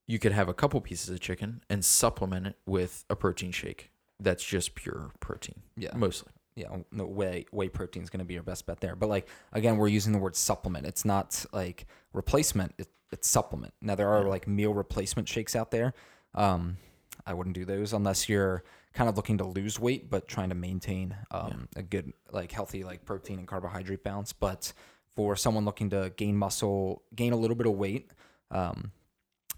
You 0.06 0.18
could 0.18 0.32
have 0.32 0.48
a 0.48 0.54
couple 0.54 0.80
pieces 0.80 1.08
of 1.10 1.20
chicken 1.20 1.62
and 1.70 1.84
supplement 1.84 2.46
it 2.48 2.56
with 2.66 3.04
a 3.10 3.16
protein 3.16 3.50
shake. 3.52 3.90
That's 4.20 4.44
just 4.44 4.74
pure 4.74 5.10
protein, 5.20 5.62
yeah. 5.76 5.90
mostly. 5.96 6.32
yeah, 6.54 6.68
no 6.92 7.04
whey 7.04 7.46
whey 7.50 7.68
protein 7.68 8.02
is 8.04 8.10
going 8.10 8.20
to 8.20 8.24
be 8.24 8.34
your 8.34 8.42
best 8.44 8.64
bet 8.66 8.80
there. 8.80 8.94
But 8.94 9.08
like 9.08 9.28
again, 9.52 9.76
we're 9.76 9.88
using 9.88 10.12
the 10.12 10.18
word 10.18 10.36
supplement. 10.36 10.86
It's 10.86 11.04
not 11.04 11.44
like 11.52 11.86
replacement. 12.12 12.74
It, 12.78 12.88
it's 13.10 13.28
supplement. 13.28 13.74
Now 13.82 13.94
there 13.96 14.08
are 14.10 14.22
Yeah. 14.22 14.28
like 14.28 14.46
meal 14.46 14.72
replacement 14.72 15.28
shakes 15.28 15.56
out 15.56 15.70
there. 15.72 15.94
Um, 16.34 16.76
I 17.26 17.34
wouldn't 17.34 17.54
do 17.54 17.64
those 17.64 17.92
unless 17.92 18.28
you're 18.28 18.62
kind 18.92 19.08
of 19.10 19.16
looking 19.16 19.38
to 19.38 19.44
lose 19.44 19.80
weight 19.80 20.08
but 20.08 20.28
trying 20.28 20.50
to 20.50 20.54
maintain 20.54 21.16
um, 21.32 21.68
a 21.74 21.82
good 21.82 22.12
like 22.30 22.52
healthy 22.52 22.84
like 22.84 23.04
protein 23.04 23.38
and 23.40 23.48
carbohydrate 23.48 24.04
balance. 24.04 24.32
But 24.32 24.72
for 25.16 25.36
someone 25.36 25.64
looking 25.64 25.90
to 25.90 26.12
gain 26.16 26.36
muscle, 26.36 27.02
gain 27.14 27.32
a 27.32 27.36
little 27.36 27.56
bit 27.56 27.66
of 27.66 27.74
weight, 27.74 28.10
um, 28.50 28.90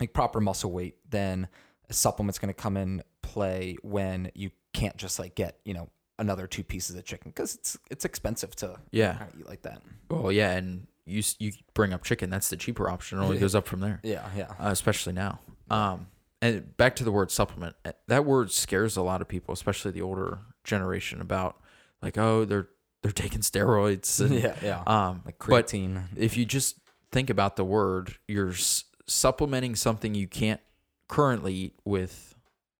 like 0.00 0.12
proper 0.12 0.40
muscle 0.40 0.70
weight, 0.70 0.96
then 1.10 1.48
a 1.88 1.92
supplement's 1.92 2.38
going 2.38 2.52
to 2.52 2.60
come 2.60 2.76
in 2.76 3.02
play 3.22 3.76
when 3.82 4.30
you 4.34 4.50
can't 4.72 4.96
just 4.96 5.18
like 5.18 5.34
get 5.34 5.58
you 5.64 5.72
know 5.74 5.88
another 6.18 6.46
two 6.46 6.62
pieces 6.62 6.96
of 6.96 7.04
chicken 7.04 7.30
because 7.30 7.54
it's 7.54 7.78
it's 7.90 8.04
expensive 8.04 8.54
to 8.56 8.76
Yeah. 8.90 9.14
kind 9.14 9.32
of 9.32 9.40
eat 9.40 9.48
like 9.48 9.62
that. 9.62 9.82
Well, 10.10 10.30
yeah, 10.32 10.52
and 10.52 10.86
you 11.06 11.22
you 11.38 11.52
bring 11.74 11.92
up 11.92 12.04
chicken. 12.04 12.30
That's 12.30 12.48
the 12.50 12.56
cheaper 12.56 12.88
option. 12.90 13.18
It 13.18 13.22
only 13.22 13.38
goes 13.38 13.54
up 13.54 13.66
from 13.66 13.80
there, 13.80 14.00
Yeah, 14.02 14.28
yeah, 14.36 14.48
uh, 14.60 14.70
especially 14.70 15.12
now. 15.14 15.40
Um, 15.70 16.08
and 16.42 16.76
back 16.76 16.96
to 16.96 17.04
the 17.04 17.10
word 17.12 17.30
supplement. 17.30 17.76
uh, 17.84 17.92
That 18.08 18.24
word 18.26 18.50
scares 18.52 18.96
a 18.96 19.02
lot 19.02 19.20
of 19.22 19.28
people, 19.28 19.54
especially 19.54 19.90
the 19.92 20.02
older 20.02 20.38
generation, 20.64 21.20
about 21.20 21.56
like, 22.02 22.18
oh, 22.18 22.44
they're 22.44 22.68
they're 23.06 23.12
taking 23.12 23.40
steroids. 23.40 24.20
And, 24.20 24.34
yeah, 24.34 24.56
yeah. 24.62 24.82
Um, 24.86 25.22
like 25.24 25.38
creatine. 25.38 26.02
if 26.16 26.36
you 26.36 26.44
just 26.44 26.78
think 27.12 27.30
about 27.30 27.56
the 27.56 27.64
word, 27.64 28.16
you're 28.26 28.50
s- 28.50 28.84
supplementing 29.06 29.76
something 29.76 30.14
you 30.14 30.26
can't 30.26 30.60
currently 31.08 31.54
eat 31.54 31.74
with 31.84 32.34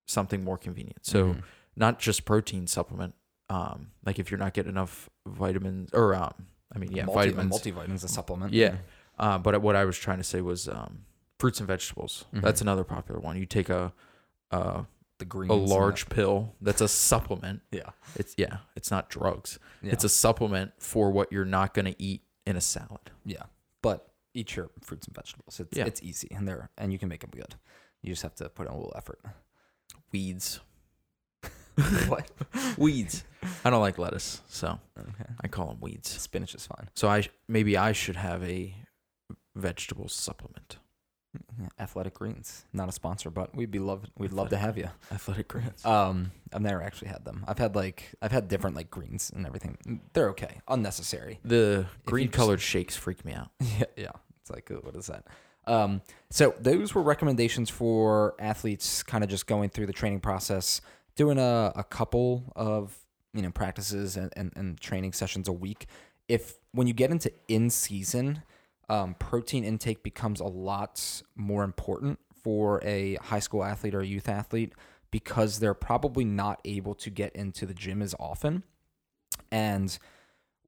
something 0.06 0.42
more 0.42 0.58
convenient. 0.58 1.06
So 1.06 1.34
Mhm. 1.34 1.42
not 1.76 1.98
just 2.00 2.24
protein 2.24 2.66
supplement. 2.66 3.14
Um, 3.48 3.92
like 4.04 4.18
if 4.18 4.30
you're 4.30 4.38
not 4.38 4.52
getting 4.54 4.70
enough 4.70 5.08
vitamins 5.26 5.90
or 5.92 6.14
um, 6.16 6.34
I 6.74 6.78
mean, 6.78 6.90
yeah, 6.92 7.04
Multi- 7.04 7.30
vitamins. 7.30 7.52
multivitamins, 7.60 8.04
a 8.04 8.08
supplement. 8.08 8.52
Yeah. 8.52 8.78
Uh, 9.18 9.38
but 9.38 9.62
what 9.62 9.76
I 9.76 9.84
was 9.84 9.96
trying 9.96 10.18
to 10.18 10.24
say 10.24 10.40
was 10.40 10.68
um, 10.68 11.04
fruits 11.38 11.60
and 11.60 11.66
vegetables. 11.68 12.24
Mhm. 12.34 12.42
That's 12.42 12.60
another 12.60 12.82
popular 12.84 13.20
one. 13.20 13.36
You 13.36 13.46
take 13.46 13.68
a 13.68 13.92
a, 14.50 14.84
the 15.18 15.24
greens. 15.24 15.50
a 15.50 15.54
large 15.54 16.08
pill 16.08 16.54
that's 16.60 16.80
a 16.80 16.88
supplement. 16.88 17.62
yeah, 17.70 17.90
It's 18.16 18.34
yeah, 18.36 18.58
it's 18.76 18.90
not 18.90 19.08
drugs. 19.10 19.58
yeah, 19.82 19.92
It's 19.92 20.04
a 20.04 20.08
supplement 20.08 20.72
for 20.78 21.10
what 21.10 21.32
you're 21.32 21.44
not 21.44 21.74
going 21.74 21.86
to 21.86 22.02
eat 22.02 22.22
in 22.46 22.56
a 22.56 22.60
salad. 22.60 23.10
yeah. 23.24 23.44
But 23.82 24.08
eat 24.34 24.56
your 24.56 24.70
fruits 24.82 25.06
and 25.06 25.14
vegetables. 25.16 25.58
It's 25.60 25.76
Yeah. 25.76 25.86
it's 25.86 26.02
easy 26.02 26.28
and 26.30 26.46
they're 26.46 26.70
and 26.76 26.92
you 26.92 26.98
can 26.98 27.08
make 27.08 27.20
them 27.20 27.30
good. 27.34 27.54
You 28.02 28.12
just 28.12 28.22
have 28.22 28.34
to 28.36 28.48
put 28.48 28.66
in 28.66 28.72
a 28.72 28.76
little 28.76 28.92
effort. 28.96 29.20
Weeds. 30.12 30.60
what? 32.08 32.30
Weeds. 32.78 33.24
I 33.64 33.70
don't 33.70 33.80
like 33.80 33.98
lettuce, 33.98 34.40
so 34.48 34.78
Okay. 34.98 35.30
I 35.40 35.48
call 35.48 35.68
them 35.68 35.78
weeds. 35.80 36.08
Spinach 36.10 36.54
is 36.54 36.66
fine. 36.66 36.88
So 36.94 37.08
I 37.08 37.28
maybe 37.48 37.76
I 37.76 37.92
should 37.92 38.16
have 38.16 38.42
a 38.42 38.74
vegetable 39.54 40.08
supplement. 40.08 40.78
Yeah, 41.60 41.68
Athletic 41.78 42.14
Greens, 42.14 42.64
not 42.72 42.88
a 42.88 42.92
sponsor, 42.92 43.30
but 43.30 43.54
we'd 43.54 43.70
be 43.70 43.78
love 43.78 44.04
we'd 44.18 44.32
love 44.32 44.50
to 44.50 44.56
have 44.56 44.76
you. 44.76 44.90
Athletic 45.10 45.48
greens. 45.48 45.84
Um, 45.84 46.32
I've 46.52 46.60
never 46.60 46.82
actually 46.82 47.08
had 47.08 47.24
them. 47.24 47.44
I've 47.48 47.58
had 47.58 47.74
like 47.74 48.12
I've 48.20 48.32
had 48.32 48.48
different 48.48 48.76
like 48.76 48.90
greens 48.90 49.30
and 49.34 49.46
everything. 49.46 50.00
They're 50.12 50.28
okay, 50.30 50.60
unnecessary. 50.68 51.40
The 51.44 51.86
you 52.04 52.10
green 52.10 52.26
just- 52.26 52.36
colored 52.36 52.60
shakes 52.60 52.94
freak 52.96 53.24
me 53.24 53.32
out. 53.32 53.48
Yeah, 53.78 53.84
yeah. 53.96 54.10
It's 54.40 54.50
like 54.50 54.70
uh, 54.70 54.74
what 54.76 54.94
is 54.96 55.06
that? 55.06 55.26
Um, 55.66 56.02
so 56.30 56.54
those 56.60 56.94
were 56.94 57.02
recommendations 57.02 57.70
for 57.70 58.34
athletes, 58.38 59.02
kind 59.02 59.24
of 59.24 59.30
just 59.30 59.46
going 59.46 59.70
through 59.70 59.86
the 59.86 59.92
training 59.92 60.20
process, 60.20 60.80
doing 61.16 61.38
a, 61.38 61.72
a 61.74 61.82
couple 61.84 62.52
of 62.54 62.96
you 63.34 63.42
know 63.42 63.50
practices 63.50 64.16
and, 64.16 64.32
and, 64.36 64.52
and 64.56 64.80
training 64.80 65.12
sessions 65.12 65.48
a 65.48 65.52
week. 65.52 65.86
If 66.28 66.58
when 66.72 66.86
you 66.86 66.92
get 66.92 67.10
into 67.10 67.32
in 67.48 67.70
season, 67.70 68.42
um, 68.88 69.14
protein 69.18 69.64
intake 69.64 70.02
becomes 70.02 70.40
a 70.40 70.44
lot 70.44 71.22
more 71.34 71.64
important 71.64 72.18
for 72.42 72.80
a 72.84 73.16
high 73.16 73.40
school 73.40 73.64
athlete 73.64 73.94
or 73.94 74.00
a 74.00 74.06
youth 74.06 74.28
athlete 74.28 74.72
because 75.10 75.58
they're 75.58 75.74
probably 75.74 76.24
not 76.24 76.60
able 76.64 76.94
to 76.94 77.10
get 77.10 77.34
into 77.34 77.66
the 77.66 77.74
gym 77.74 78.02
as 78.02 78.14
often. 78.20 78.62
And 79.50 79.98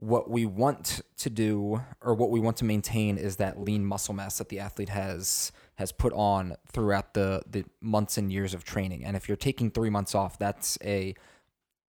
what 0.00 0.30
we 0.30 0.46
want 0.46 1.00
to 1.16 1.30
do 1.30 1.82
or 2.00 2.14
what 2.14 2.30
we 2.30 2.38
want 2.38 2.56
to 2.56 2.64
maintain 2.64 3.18
is 3.18 3.36
that 3.36 3.60
lean 3.60 3.84
muscle 3.84 4.14
mass 4.14 4.38
that 4.38 4.48
the 4.48 4.60
athlete 4.60 4.88
has 4.88 5.50
has 5.74 5.90
put 5.92 6.12
on 6.12 6.54
throughout 6.70 7.14
the 7.14 7.42
the 7.48 7.64
months 7.80 8.16
and 8.16 8.32
years 8.32 8.54
of 8.54 8.64
training. 8.64 9.04
And 9.04 9.16
if 9.16 9.28
you're 9.28 9.36
taking 9.36 9.70
3 9.70 9.90
months 9.90 10.14
off, 10.14 10.38
that's 10.38 10.78
a 10.84 11.14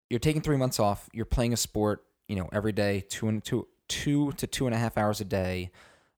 you're 0.09 0.21
taking 0.21 0.43
3 0.43 0.57
months 0.57 0.79
off, 0.79 1.09
you're 1.12 1.25
playing 1.25 1.53
a 1.53 1.57
sport, 1.57 2.05
you 2.29 2.37
know, 2.37 2.49
every 2.53 2.73
day, 2.73 3.05
two 3.09 3.29
and 3.29 3.45
two 3.45 3.67
two 3.89 4.33
to 4.33 4.47
two 4.47 4.67
and 4.67 4.75
a 4.75 4.79
half 4.79 4.97
hours 4.97 5.21
a 5.21 5.25
day, 5.25 5.71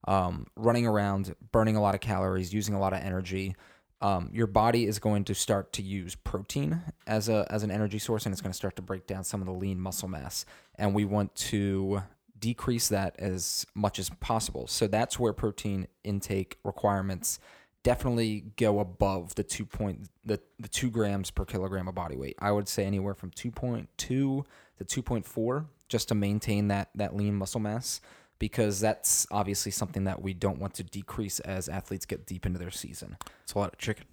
um, 0.07 0.47
running 0.55 0.85
around, 0.85 1.35
burning 1.51 1.75
a 1.75 1.81
lot 1.81 1.95
of 1.95 2.01
calories, 2.01 2.53
using 2.53 2.75
a 2.75 2.79
lot 2.79 2.93
of 2.93 2.99
energy. 2.99 3.55
Um, 4.01 4.29
your 4.31 4.47
body 4.47 4.85
is 4.85 4.97
going 4.97 5.25
to 5.25 5.35
start 5.35 5.73
to 5.73 5.81
use 5.81 6.15
protein 6.15 6.81
as 7.05 7.27
a 7.27 7.45
as 7.49 7.63
an 7.63 7.71
energy 7.71 7.99
source, 7.99 8.25
and 8.25 8.31
it's 8.33 8.41
going 8.41 8.51
to 8.51 8.57
start 8.57 8.75
to 8.77 8.81
break 8.81 9.07
down 9.07 9.23
some 9.23 9.41
of 9.41 9.45
the 9.45 9.53
lean 9.53 9.79
muscle 9.79 10.07
mass. 10.07 10.45
And 10.75 10.95
we 10.95 11.03
want 11.03 11.35
to 11.35 12.03
decrease 12.39 12.87
that 12.87 13.19
as 13.19 13.65
much 13.75 13.99
as 13.99 14.09
possible. 14.09 14.67
So 14.67 14.87
that's 14.87 15.19
where 15.19 15.33
protein 15.33 15.87
intake 16.03 16.57
requirements 16.63 17.39
definitely 17.83 18.45
go 18.57 18.79
above 18.79 19.35
the 19.35 19.43
two 19.43 19.65
point 19.65 20.09
the, 20.25 20.39
the 20.59 20.67
two 20.67 20.89
grams 20.89 21.31
per 21.31 21.45
kilogram 21.45 21.87
of 21.87 21.95
body 21.95 22.15
weight. 22.15 22.35
I 22.39 22.51
would 22.51 22.67
say 22.67 22.85
anywhere 22.85 23.13
from 23.13 23.31
two 23.31 23.51
point 23.51 23.89
two 23.97 24.45
to 24.77 24.85
two 24.85 25.01
point 25.01 25.25
four 25.25 25.65
just 25.87 26.07
to 26.09 26.15
maintain 26.15 26.67
that 26.69 26.89
that 26.95 27.15
lean 27.15 27.35
muscle 27.35 27.59
mass 27.59 28.01
because 28.39 28.79
that's 28.79 29.27
obviously 29.31 29.71
something 29.71 30.05
that 30.05 30.21
we 30.21 30.33
don't 30.33 30.59
want 30.59 30.73
to 30.75 30.83
decrease 30.83 31.39
as 31.41 31.69
athletes 31.69 32.05
get 32.05 32.25
deep 32.25 32.45
into 32.45 32.57
their 32.57 32.71
season. 32.71 33.17
It's 33.43 33.53
a 33.53 33.59
lot 33.59 33.73
of 33.73 33.77
chicken. 33.77 34.05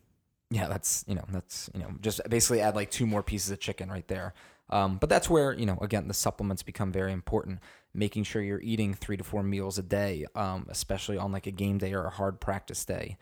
Yeah, 0.50 0.68
that's 0.68 1.04
you 1.08 1.14
know 1.14 1.24
that's 1.30 1.70
you 1.74 1.80
know 1.80 1.90
just 2.00 2.20
basically 2.28 2.60
add 2.60 2.76
like 2.76 2.90
two 2.90 3.06
more 3.06 3.22
pieces 3.22 3.50
of 3.50 3.60
chicken 3.60 3.90
right 3.90 4.06
there. 4.06 4.34
Um, 4.68 4.98
but 4.98 5.08
that's 5.08 5.30
where 5.30 5.52
you 5.52 5.66
know 5.66 5.78
again 5.80 6.08
the 6.08 6.14
supplements 6.14 6.62
become 6.62 6.92
very 6.92 7.12
important. 7.12 7.60
Making 7.94 8.24
sure 8.24 8.42
you're 8.42 8.60
eating 8.60 8.94
three 8.94 9.16
to 9.16 9.24
four 9.24 9.42
meals 9.42 9.78
a 9.78 9.82
day, 9.82 10.26
um, 10.34 10.66
especially 10.68 11.16
on 11.16 11.32
like 11.32 11.46
a 11.46 11.50
game 11.50 11.78
day 11.78 11.94
or 11.94 12.04
a 12.04 12.10
hard 12.10 12.40
practice 12.40 12.84
day. 12.84 13.16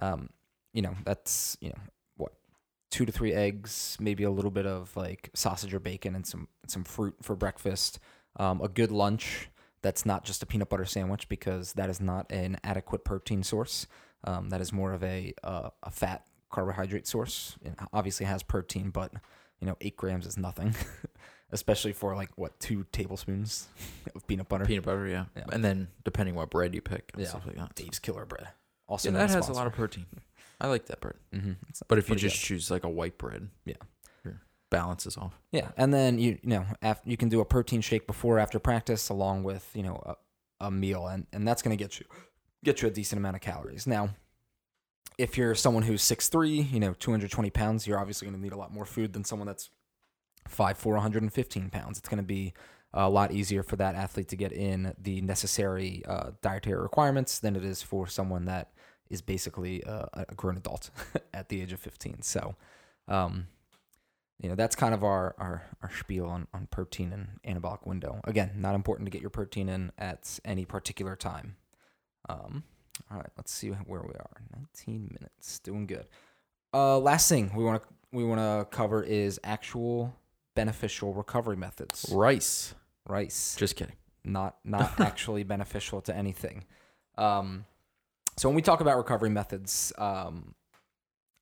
Um, 0.00 0.30
you 0.72 0.82
know 0.82 0.94
that's 1.04 1.58
you 1.60 1.70
know 1.70 1.80
what 2.16 2.32
two 2.90 3.04
to 3.04 3.12
three 3.12 3.32
eggs, 3.32 3.96
maybe 4.00 4.24
a 4.24 4.30
little 4.30 4.50
bit 4.50 4.66
of 4.66 4.96
like 4.96 5.30
sausage 5.34 5.74
or 5.74 5.80
bacon 5.80 6.14
and 6.14 6.26
some 6.26 6.48
some 6.66 6.84
fruit 6.84 7.16
for 7.22 7.36
breakfast. 7.36 7.98
Um, 8.36 8.60
a 8.62 8.68
good 8.68 8.92
lunch 8.92 9.49
that's 9.82 10.04
not 10.04 10.24
just 10.24 10.42
a 10.42 10.46
peanut 10.46 10.68
butter 10.68 10.84
sandwich 10.84 11.28
because 11.28 11.72
that 11.74 11.88
is 11.90 12.00
not 12.00 12.30
an 12.30 12.58
adequate 12.64 13.04
protein 13.04 13.42
source. 13.42 13.86
Um, 14.24 14.50
that 14.50 14.60
is 14.60 14.72
more 14.72 14.92
of 14.92 15.02
a 15.02 15.32
uh, 15.42 15.70
a 15.82 15.90
fat 15.90 16.24
carbohydrate 16.50 17.06
source. 17.06 17.56
It 17.62 17.74
obviously 17.92 18.26
has 18.26 18.42
protein, 18.42 18.90
but 18.90 19.12
you 19.60 19.66
know, 19.66 19.76
eight 19.80 19.96
grams 19.96 20.26
is 20.26 20.36
nothing, 20.36 20.74
especially 21.52 21.92
for 21.92 22.14
like 22.14 22.30
what 22.36 22.58
two 22.60 22.84
tablespoons 22.92 23.68
of 24.14 24.26
peanut 24.26 24.48
butter. 24.48 24.64
Peanut 24.64 24.84
butter, 24.84 25.06
yeah. 25.06 25.26
Yeah. 25.36 25.44
And 25.52 25.64
then 25.64 25.88
depending 26.04 26.34
what 26.34 26.50
bread 26.50 26.74
you 26.74 26.80
pick 26.80 27.10
and 27.14 27.22
Yeah. 27.22 27.28
stuff 27.28 27.46
like 27.46 27.56
that. 27.56 27.74
Dave's 27.74 27.98
Killer 27.98 28.24
Bread. 28.26 28.48
Also, 28.88 29.10
Yeah, 29.10 29.18
that 29.18 29.30
has 29.30 29.48
a 29.48 29.52
lot 29.52 29.66
of 29.66 29.72
protein. 29.72 30.06
I 30.60 30.66
like 30.66 30.86
that 30.86 31.00
bread. 31.00 31.14
Mhm. 31.32 31.56
But 31.88 31.98
if 31.98 32.10
you 32.10 32.16
just 32.16 32.36
choose 32.36 32.70
like 32.70 32.84
a 32.84 32.88
white 32.88 33.16
bread, 33.16 33.48
Yeah. 33.64 33.76
Your 34.70 34.78
balance 34.78 35.06
is 35.06 35.16
off. 35.16 35.38
Yeah, 35.52 35.70
and 35.76 35.92
then 35.92 36.18
you 36.18 36.38
you 36.42 36.50
know 36.50 36.66
after, 36.82 37.08
you 37.08 37.16
can 37.16 37.28
do 37.28 37.40
a 37.40 37.44
protein 37.44 37.80
shake 37.80 38.06
before 38.06 38.36
or 38.36 38.38
after 38.40 38.58
practice 38.58 39.08
along 39.08 39.44
with 39.44 39.68
you 39.74 39.82
know 39.82 40.02
a, 40.60 40.66
a 40.66 40.70
meal, 40.70 41.06
and 41.06 41.26
and 41.32 41.46
that's 41.46 41.62
gonna 41.62 41.76
get 41.76 41.98
you 41.98 42.06
get 42.64 42.82
you 42.82 42.88
a 42.88 42.90
decent 42.90 43.18
amount 43.18 43.36
of 43.36 43.42
calories. 43.42 43.86
Now, 43.86 44.10
if 45.18 45.36
you're 45.36 45.54
someone 45.54 45.82
who's 45.82 46.02
6'3", 46.02 46.70
you 46.70 46.80
know, 46.80 46.92
two 46.92 47.10
hundred 47.10 47.30
twenty 47.30 47.50
pounds, 47.50 47.86
you're 47.86 47.98
obviously 47.98 48.26
gonna 48.26 48.38
need 48.38 48.52
a 48.52 48.58
lot 48.58 48.72
more 48.72 48.84
food 48.84 49.12
than 49.12 49.24
someone 49.24 49.46
that's 49.46 49.70
5'4", 50.48 50.86
115 50.86 51.70
pounds. 51.70 51.98
It's 51.98 52.08
gonna 52.08 52.22
be 52.22 52.54
a 52.92 53.08
lot 53.08 53.32
easier 53.32 53.62
for 53.62 53.76
that 53.76 53.94
athlete 53.94 54.28
to 54.28 54.36
get 54.36 54.52
in 54.52 54.94
the 55.00 55.20
necessary 55.20 56.02
uh, 56.06 56.30
dietary 56.42 56.80
requirements 56.80 57.38
than 57.38 57.54
it 57.54 57.64
is 57.64 57.82
for 57.82 58.06
someone 58.06 58.46
that 58.46 58.72
is 59.08 59.22
basically 59.22 59.82
uh, 59.84 60.06
a 60.14 60.34
grown 60.34 60.56
adult 60.56 60.90
at 61.34 61.48
the 61.48 61.60
age 61.60 61.72
of 61.72 61.80
15. 61.80 62.22
So, 62.22 62.56
um, 63.08 63.46
you 64.40 64.48
know, 64.48 64.54
that's 64.54 64.74
kind 64.74 64.94
of 64.94 65.04
our, 65.04 65.34
our, 65.38 65.62
our 65.82 65.90
spiel 65.98 66.26
on, 66.26 66.46
on 66.54 66.66
protein 66.70 67.12
and 67.12 67.28
anabolic 67.62 67.86
window. 67.86 68.20
Again, 68.24 68.52
not 68.56 68.74
important 68.74 69.06
to 69.06 69.10
get 69.10 69.20
your 69.20 69.30
protein 69.30 69.68
in 69.68 69.92
at 69.98 70.40
any 70.44 70.64
particular 70.64 71.14
time. 71.14 71.56
Um, 72.28 72.64
All 73.10 73.18
right, 73.18 73.30
let's 73.36 73.52
see 73.52 73.68
where 73.68 74.02
we 74.02 74.14
are. 74.14 74.42
19 74.54 75.10
minutes, 75.12 75.58
doing 75.58 75.86
good. 75.86 76.06
Uh, 76.72 76.98
last 76.98 77.28
thing 77.28 77.50
we 77.54 77.64
want 77.64 77.82
to 77.82 77.88
we 78.12 78.24
want 78.24 78.40
to 78.40 78.66
cover 78.76 79.02
is 79.02 79.38
actual 79.44 80.14
beneficial 80.54 81.12
recovery 81.14 81.56
methods. 81.56 82.06
Rice. 82.12 82.74
Rice, 83.08 83.56
Just 83.56 83.76
kidding. 83.76 83.96
not 84.24 84.56
not 84.64 85.00
actually 85.00 85.42
beneficial 85.42 86.00
to 86.02 86.16
anything. 86.16 86.64
Um, 87.18 87.64
so 88.36 88.48
when 88.48 88.56
we 88.56 88.62
talk 88.62 88.80
about 88.80 88.96
recovery 88.96 89.30
methods, 89.30 89.92
um, 89.98 90.54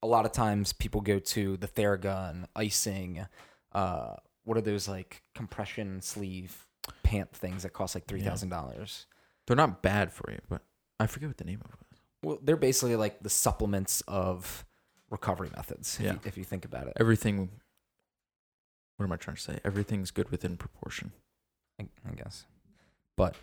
a 0.02 0.06
lot 0.06 0.24
of 0.26 0.32
times 0.32 0.72
people 0.72 1.00
go 1.00 1.18
to 1.18 1.56
the 1.56 1.66
Theragun, 1.68 2.44
icing. 2.54 3.26
Uh, 3.72 4.14
what 4.44 4.56
are 4.56 4.60
those 4.62 4.88
like 4.88 5.22
compression 5.34 6.00
sleeve 6.00 6.66
pant 7.02 7.32
things 7.32 7.62
that 7.64 7.70
cost 7.72 7.94
like 7.94 8.06
three 8.06 8.20
thousand 8.22 8.48
dollars? 8.50 9.06
They're 9.46 9.56
not 9.56 9.82
bad 9.82 10.12
for 10.12 10.30
you, 10.30 10.38
but 10.48 10.62
I 11.00 11.06
forget 11.06 11.28
what 11.28 11.38
the 11.38 11.44
name 11.44 11.60
of 11.64 11.70
it. 11.72 11.76
was. 11.90 12.00
Well, 12.22 12.38
they're 12.42 12.56
basically 12.56 12.96
like 12.96 13.20
the 13.22 13.30
supplements 13.30 14.02
of 14.08 14.64
recovery 15.10 15.50
methods. 15.56 15.96
If, 15.98 16.04
Yeah. 16.04 16.12
you, 16.14 16.20
if 16.24 16.36
you 16.38 16.44
think 16.44 16.64
about 16.64 16.86
it, 16.86 16.94
Everything. 16.98 17.50
What 18.96 19.04
am 19.06 19.12
I 19.12 19.16
trying 19.16 19.36
to 19.36 19.42
say? 19.42 19.60
Everything's 19.64 20.10
good 20.10 20.30
within 20.30 20.56
proportion. 20.56 21.12
I, 21.80 21.86
I 22.10 22.14
guess. 22.14 22.46
But 23.16 23.36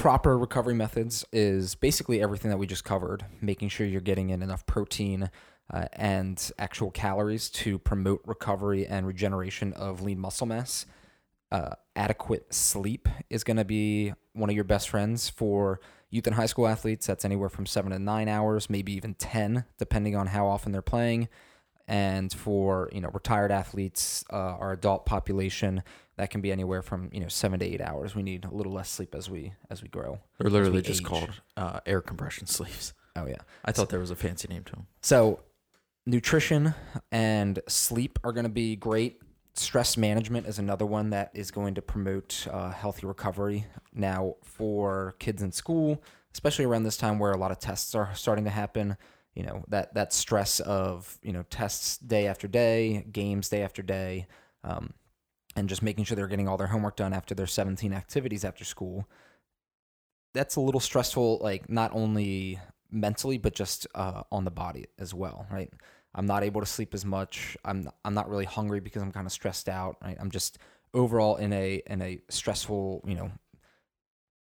proper 0.00 0.38
recovery 0.38 0.72
methods 0.72 1.26
is 1.30 1.74
basically 1.74 2.22
everything 2.22 2.50
that 2.50 2.56
we 2.56 2.66
just 2.66 2.84
covered, 2.84 3.26
making 3.42 3.68
sure 3.68 3.86
you're 3.86 4.00
getting 4.00 4.30
in 4.30 4.42
enough 4.42 4.64
protein 4.64 5.30
uh, 5.70 5.84
and 5.92 6.50
actual 6.58 6.90
calories 6.90 7.50
to 7.50 7.78
promote 7.78 8.22
recovery 8.24 8.86
and 8.86 9.06
regeneration 9.06 9.74
of 9.74 10.00
lean 10.00 10.18
muscle 10.18 10.46
mass. 10.46 10.86
Uh, 11.52 11.74
adequate 11.94 12.54
sleep 12.54 13.10
is 13.28 13.44
going 13.44 13.58
to 13.58 13.64
be 13.64 14.14
one 14.32 14.48
of 14.48 14.54
your 14.54 14.64
best 14.64 14.88
friends 14.88 15.28
for 15.28 15.80
youth 16.08 16.26
and 16.26 16.36
high 16.36 16.46
school 16.46 16.66
athletes. 16.66 17.06
That's 17.06 17.26
anywhere 17.26 17.50
from 17.50 17.66
seven 17.66 17.92
to 17.92 17.98
nine 17.98 18.26
hours, 18.26 18.70
maybe 18.70 18.94
even 18.94 19.12
10, 19.12 19.66
depending 19.76 20.16
on 20.16 20.28
how 20.28 20.46
often 20.46 20.72
they're 20.72 20.80
playing. 20.80 21.28
And 21.86 22.32
for 22.32 22.88
you 22.90 23.02
know 23.02 23.10
retired 23.12 23.52
athletes, 23.52 24.24
uh, 24.32 24.36
our 24.36 24.72
adult 24.72 25.04
population, 25.04 25.82
that 26.20 26.28
can 26.28 26.42
be 26.42 26.52
anywhere 26.52 26.82
from 26.82 27.08
you 27.12 27.18
know 27.18 27.28
seven 27.28 27.58
to 27.60 27.64
eight 27.64 27.80
hours. 27.80 28.14
We 28.14 28.22
need 28.22 28.44
a 28.44 28.54
little 28.54 28.72
less 28.72 28.90
sleep 28.90 29.14
as 29.14 29.30
we 29.30 29.54
as 29.70 29.82
we 29.82 29.88
grow. 29.88 30.20
They're 30.38 30.50
literally 30.50 30.82
just 30.82 31.00
age. 31.00 31.06
called 31.06 31.30
uh, 31.56 31.80
air 31.86 32.02
compression 32.02 32.46
sleeves. 32.58 32.92
Oh 33.16 33.26
yeah. 33.26 33.38
I 33.64 33.72
thought 33.72 33.88
there 33.88 34.00
was 34.00 34.10
a 34.10 34.16
fancy 34.16 34.46
name 34.46 34.62
to 34.64 34.72
them. 34.72 34.86
So, 35.00 35.40
nutrition 36.04 36.74
and 37.10 37.58
sleep 37.68 38.18
are 38.22 38.32
going 38.32 38.44
to 38.44 38.50
be 38.50 38.76
great. 38.76 39.22
Stress 39.54 39.96
management 39.96 40.46
is 40.46 40.58
another 40.58 40.84
one 40.84 41.08
that 41.10 41.30
is 41.32 41.50
going 41.50 41.74
to 41.74 41.82
promote 41.82 42.46
uh, 42.50 42.70
healthy 42.70 43.06
recovery. 43.06 43.64
Now, 43.94 44.34
for 44.44 45.14
kids 45.18 45.42
in 45.42 45.52
school, 45.52 46.02
especially 46.34 46.66
around 46.66 46.82
this 46.82 46.98
time 46.98 47.18
where 47.18 47.32
a 47.32 47.38
lot 47.38 47.50
of 47.50 47.58
tests 47.58 47.94
are 47.94 48.10
starting 48.14 48.44
to 48.44 48.50
happen, 48.50 48.98
you 49.34 49.42
know 49.42 49.64
that 49.68 49.94
that 49.94 50.12
stress 50.12 50.60
of 50.60 51.18
you 51.22 51.32
know 51.32 51.44
tests 51.48 51.96
day 51.96 52.26
after 52.26 52.46
day, 52.46 53.06
games 53.10 53.48
day 53.48 53.62
after 53.62 53.80
day, 53.80 54.26
um, 54.64 54.92
and 55.56 55.68
just 55.68 55.82
making 55.82 56.04
sure 56.04 56.16
they're 56.16 56.26
getting 56.26 56.48
all 56.48 56.56
their 56.56 56.68
homework 56.68 56.96
done 56.96 57.12
after 57.12 57.34
their 57.34 57.46
17 57.46 57.92
activities 57.92 58.44
after 58.44 58.64
school. 58.64 59.08
That's 60.32 60.56
a 60.56 60.60
little 60.60 60.80
stressful, 60.80 61.38
like 61.42 61.68
not 61.68 61.90
only 61.92 62.60
mentally 62.90 63.38
but 63.38 63.54
just 63.54 63.86
uh, 63.94 64.22
on 64.30 64.44
the 64.44 64.50
body 64.50 64.86
as 64.98 65.14
well, 65.14 65.46
right? 65.50 65.70
I'm 66.14 66.26
not 66.26 66.42
able 66.42 66.60
to 66.60 66.66
sleep 66.66 66.94
as 66.94 67.04
much. 67.04 67.56
I'm 67.64 67.88
I'm 68.04 68.14
not 68.14 68.28
really 68.28 68.44
hungry 68.44 68.80
because 68.80 69.02
I'm 69.02 69.12
kind 69.12 69.26
of 69.26 69.32
stressed 69.32 69.68
out. 69.68 69.96
Right? 70.02 70.16
I'm 70.20 70.30
just 70.30 70.58
overall 70.92 71.36
in 71.36 71.52
a 71.52 71.82
in 71.86 72.02
a 72.02 72.20
stressful, 72.28 73.04
you 73.06 73.14
know, 73.14 73.30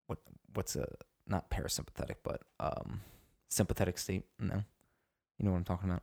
what 0.07 0.19
what's 0.53 0.77
a 0.77 0.87
not 1.27 1.51
parasympathetic 1.51 2.17
but 2.23 2.43
um 2.61 3.01
sympathetic 3.49 3.99
state. 3.99 4.25
No, 4.39 4.63
you 5.39 5.47
know 5.47 5.53
what 5.53 5.59
I'm 5.59 5.65
talking 5.65 5.89
about. 5.89 6.03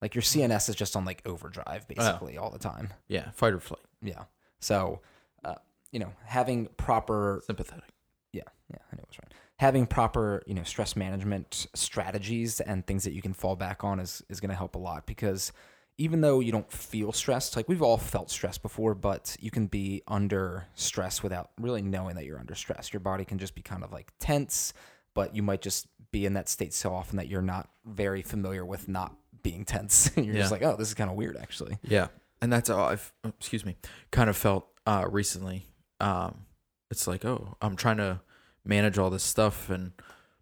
Like 0.00 0.14
your 0.14 0.22
CNS 0.22 0.68
is 0.68 0.74
just 0.76 0.96
on 0.96 1.04
like 1.04 1.22
overdrive 1.26 1.86
basically 1.88 2.38
all 2.38 2.50
the 2.50 2.58
time. 2.58 2.92
Yeah, 3.08 3.30
fight 3.32 3.52
or 3.52 3.60
flight. 3.60 3.82
Yeah. 4.02 4.24
So, 4.60 5.00
uh, 5.44 5.56
you 5.92 5.98
know, 5.98 6.12
having 6.24 6.66
proper 6.76 7.42
Sympathetic. 7.46 7.90
yeah, 8.32 8.42
yeah, 8.70 8.78
I 8.92 8.96
know 8.96 9.02
it 9.02 9.08
was 9.08 9.18
right. 9.22 9.32
Having 9.56 9.86
proper, 9.88 10.42
you 10.46 10.54
know, 10.54 10.62
stress 10.62 10.94
management 10.94 11.66
strategies 11.74 12.60
and 12.60 12.86
things 12.86 13.04
that 13.04 13.12
you 13.12 13.22
can 13.22 13.32
fall 13.32 13.56
back 13.56 13.82
on 13.82 13.98
is 13.98 14.22
is 14.28 14.40
going 14.40 14.50
to 14.50 14.56
help 14.56 14.76
a 14.76 14.78
lot 14.78 15.06
because 15.06 15.52
even 16.00 16.20
though 16.20 16.38
you 16.38 16.52
don't 16.52 16.70
feel 16.72 17.10
stressed, 17.10 17.56
like 17.56 17.68
we've 17.68 17.82
all 17.82 17.96
felt 17.98 18.30
stress 18.30 18.56
before, 18.56 18.94
but 18.94 19.36
you 19.40 19.50
can 19.50 19.66
be 19.66 20.00
under 20.06 20.66
stress 20.74 21.24
without 21.24 21.50
really 21.60 21.82
knowing 21.82 22.14
that 22.14 22.24
you're 22.24 22.38
under 22.38 22.54
stress. 22.54 22.92
Your 22.92 23.00
body 23.00 23.24
can 23.24 23.36
just 23.38 23.56
be 23.56 23.62
kind 23.62 23.82
of 23.82 23.92
like 23.92 24.12
tense, 24.20 24.72
but 25.12 25.34
you 25.34 25.42
might 25.42 25.60
just 25.60 25.88
be 26.12 26.24
in 26.24 26.34
that 26.34 26.48
state 26.48 26.72
so 26.72 26.94
often 26.94 27.16
that 27.16 27.26
you're 27.26 27.42
not 27.42 27.68
very 27.84 28.22
familiar 28.22 28.64
with 28.64 28.88
not 28.88 29.16
being 29.42 29.64
tense. 29.64 30.10
you're 30.16 30.26
Yeah. 30.26 30.40
just 30.40 30.52
like, 30.52 30.62
oh, 30.62 30.76
this 30.76 30.88
is 30.88 30.94
kind 30.94 31.10
of 31.10 31.16
weird, 31.16 31.36
actually. 31.36 31.78
Yeah, 31.82 32.08
and 32.42 32.52
that's 32.52 32.68
how 32.68 32.84
I've 32.84 33.12
oh, 33.24 33.28
excuse 33.38 33.64
me 33.64 33.76
kind 34.10 34.28
of 34.30 34.36
felt 34.36 34.66
uh, 34.86 35.06
recently. 35.10 35.66
Um, 36.00 36.46
it's 36.90 37.06
like 37.06 37.24
oh, 37.24 37.56
I'm 37.60 37.76
trying 37.76 37.96
to 37.98 38.20
manage 38.64 38.98
all 38.98 39.10
this 39.10 39.22
stuff, 39.24 39.70
and 39.70 39.92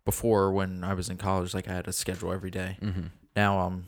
before 0.04 0.52
when 0.52 0.84
I 0.84 0.94
was 0.94 1.08
in 1.08 1.16
college, 1.16 1.54
like 1.54 1.68
I 1.68 1.72
had 1.72 1.88
a 1.88 1.92
schedule 1.92 2.32
every 2.32 2.50
day. 2.50 2.78
Mm-hmm. 2.82 3.06
Now 3.34 3.60
I'm 3.60 3.86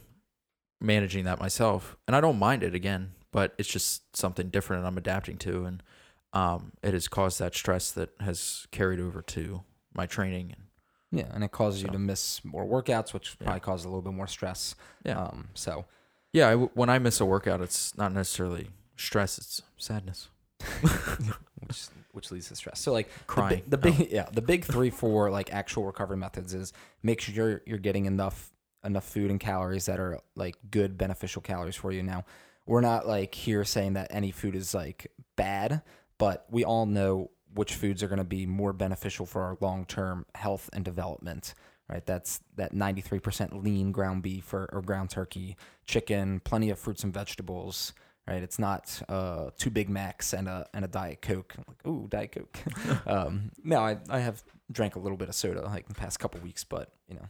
managing 0.80 1.24
that 1.24 1.38
myself, 1.40 1.96
and 2.06 2.14
I 2.16 2.20
don't 2.20 2.38
mind 2.38 2.62
it 2.62 2.74
again, 2.74 3.12
but 3.32 3.54
it's 3.58 3.68
just 3.68 4.16
something 4.16 4.48
different, 4.48 4.80
and 4.80 4.86
I'm 4.86 4.98
adapting 4.98 5.36
to, 5.38 5.64
and 5.64 5.82
um, 6.32 6.72
it 6.82 6.92
has 6.94 7.08
caused 7.08 7.38
that 7.40 7.54
stress 7.54 7.90
that 7.92 8.10
has 8.20 8.66
carried 8.70 9.00
over 9.00 9.22
to 9.22 9.62
my 9.94 10.06
training. 10.06 10.52
And 10.56 10.64
Yeah, 11.10 11.26
and 11.32 11.42
it 11.42 11.52
causes 11.52 11.82
you 11.82 11.88
to 11.88 11.98
miss 11.98 12.44
more 12.44 12.66
workouts, 12.66 13.12
which 13.14 13.36
Yeah. 13.40 13.44
probably 13.46 13.60
causes 13.60 13.84
a 13.86 13.88
little 13.88 14.02
bit 14.02 14.12
more 14.12 14.26
stress. 14.26 14.74
yeah, 15.04 15.18
Um, 15.18 15.48
so 15.54 15.86
yeah. 16.32 16.48
I 16.48 16.54
when 16.54 16.90
I 16.90 16.98
miss 16.98 17.20
a 17.20 17.24
workout, 17.24 17.60
it's 17.62 17.96
not 17.96 18.12
necessarily 18.12 18.68
stress; 18.96 19.38
it's 19.38 19.62
sadness, 19.78 20.28
which 21.66 21.86
which 22.12 22.30
leads 22.30 22.48
to 22.48 22.56
stress. 22.56 22.80
So 22.80 22.92
like 22.92 23.08
crying. 23.26 23.62
The, 23.66 23.76
the 23.76 23.88
Oh. 23.88 23.92
big 23.92 24.10
yeah, 24.10 24.28
the 24.32 24.42
big 24.42 24.64
three 24.64 24.90
for 24.90 25.30
like 25.30 25.52
actual 25.52 25.84
recovery 25.86 26.16
methods 26.16 26.52
is 26.54 26.72
make 27.02 27.20
sure 27.20 27.34
you're 27.34 27.62
you're 27.66 27.78
getting 27.78 28.06
enough 28.06 28.50
enough 28.84 29.04
food 29.04 29.30
and 29.30 29.40
calories 29.40 29.86
that 29.86 29.98
are 29.98 30.20
like 30.36 30.56
good 30.70 30.96
beneficial 30.98 31.42
calories 31.42 31.74
for 31.76 31.90
you. 31.92 32.02
Now, 32.02 32.24
we're 32.66 32.80
not 32.80 33.06
like 33.08 33.34
here 33.34 33.64
saying 33.64 33.94
that 33.94 34.08
any 34.10 34.30
food 34.30 34.54
is 34.54 34.74
like 34.74 35.10
bad, 35.36 35.82
but 36.18 36.46
we 36.50 36.64
all 36.64 36.86
know 36.86 37.30
which 37.54 37.74
foods 37.74 38.02
are 38.02 38.08
going 38.08 38.18
to 38.18 38.24
be 38.24 38.46
more 38.46 38.72
beneficial 38.72 39.26
for 39.26 39.42
our 39.42 39.56
long-term 39.60 40.26
health 40.34 40.70
and 40.72 40.84
development. 40.84 41.54
Right, 41.90 42.04
that's 42.04 42.40
that 42.56 42.74
93% 42.74 43.64
lean 43.64 43.92
ground 43.92 44.22
beef 44.22 44.52
or, 44.52 44.68
or 44.74 44.82
ground 44.82 45.08
turkey, 45.08 45.56
chicken, 45.86 46.38
plenty 46.40 46.68
of 46.68 46.78
fruits 46.78 47.02
and 47.02 47.14
vegetables, 47.14 47.94
right? 48.28 48.42
It's 48.42 48.58
not 48.58 49.00
uh, 49.08 49.50
two 49.56 49.70
Big 49.70 49.88
Macs 49.88 50.34
and 50.34 50.48
a 50.48 50.66
and 50.74 50.84
a 50.84 50.88
Diet 50.88 51.22
Coke. 51.22 51.54
I'm 51.56 51.64
like, 51.66 51.86
ooh, 51.86 52.06
Diet 52.08 52.32
Coke. 52.32 52.58
um, 53.06 53.50
no, 53.64 53.80
I 53.80 53.96
I 54.10 54.18
have 54.18 54.42
drank 54.70 54.96
a 54.96 54.98
little 54.98 55.16
bit 55.16 55.28
of 55.28 55.34
soda 55.34 55.62
like 55.62 55.86
in 55.86 55.94
the 55.94 56.00
past 56.00 56.20
couple 56.20 56.40
weeks, 56.40 56.62
but 56.62 56.92
you 57.08 57.14
know, 57.14 57.28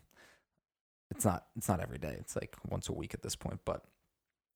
it's 1.11 1.25
not 1.25 1.47
it's 1.57 1.69
not 1.69 1.81
every 1.81 1.99
day. 1.99 2.17
It's 2.19 2.35
like 2.35 2.57
once 2.69 2.89
a 2.89 2.93
week 2.93 3.15
at 3.15 3.23
this 3.23 3.37
point, 3.37 3.61
but 3.65 3.85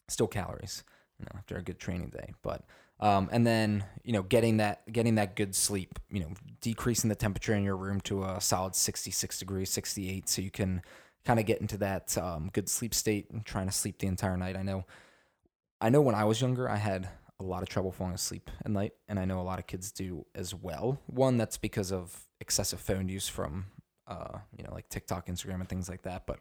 still 0.09 0.27
calories. 0.27 0.83
You 1.19 1.27
know, 1.27 1.39
after 1.39 1.57
a 1.57 1.63
good 1.63 1.79
training 1.79 2.09
day, 2.09 2.33
but 2.43 2.65
um, 3.03 3.29
and 3.31 3.47
then 3.47 3.85
you 4.05 4.13
know, 4.13 4.23
getting 4.23 4.57
that 4.57 4.91
getting 4.91 5.17
that 5.17 5.37
good 5.37 5.55
sleep. 5.55 5.99
You 6.11 6.21
know, 6.21 6.29
decreasing 6.61 7.09
the 7.09 7.17
temperature 7.17 7.55
in 7.55 7.65
your 7.65 7.77
room 7.77 8.01
to 8.03 8.25
a 8.25 8.41
solid 8.41 8.75
66 8.75 9.39
degrees, 9.39 9.71
68, 9.71 10.29
so 10.29 10.41
you 10.41 10.51
can 10.51 10.83
kind 11.25 11.39
of 11.39 11.47
get 11.47 11.61
into 11.61 11.77
that 11.79 12.17
um, 12.19 12.51
good 12.53 12.69
sleep 12.69 12.95
state 12.95 13.31
and 13.31 13.45
trying 13.45 13.67
to 13.67 13.73
sleep 13.73 13.99
the 13.99 14.07
entire 14.07 14.37
night. 14.37 14.57
I 14.57 14.63
know 14.63 14.87
I 15.81 15.91
know 15.91 16.01
when 16.01 16.15
I 16.15 16.25
was 16.25 16.41
younger, 16.41 16.69
I 16.69 16.77
had 16.77 17.09
a 17.41 17.45
lot 17.45 17.63
of 17.63 17.69
trouble 17.69 17.91
falling 17.91 18.15
asleep 18.15 18.51
at 18.65 18.71
night, 18.71 18.93
and 19.09 19.19
I 19.19 19.25
know 19.25 19.41
a 19.41 19.43
lot 19.43 19.59
of 19.59 19.67
kids 19.67 19.91
do 19.91 20.25
as 20.35 20.55
well. 20.55 21.01
One 21.07 21.37
that's 21.37 21.57
because 21.57 21.93
of 21.93 22.29
excessive 22.41 22.81
phone 22.81 23.09
use 23.09 23.29
from, 23.29 23.67
uh, 24.07 24.39
you 24.57 24.63
know, 24.63 24.73
like 24.73 24.89
TikTok, 24.89 25.27
Instagram, 25.27 25.57
and 25.57 25.69
things 25.69 25.89
like 25.89 26.03
that. 26.03 26.25
But 26.27 26.39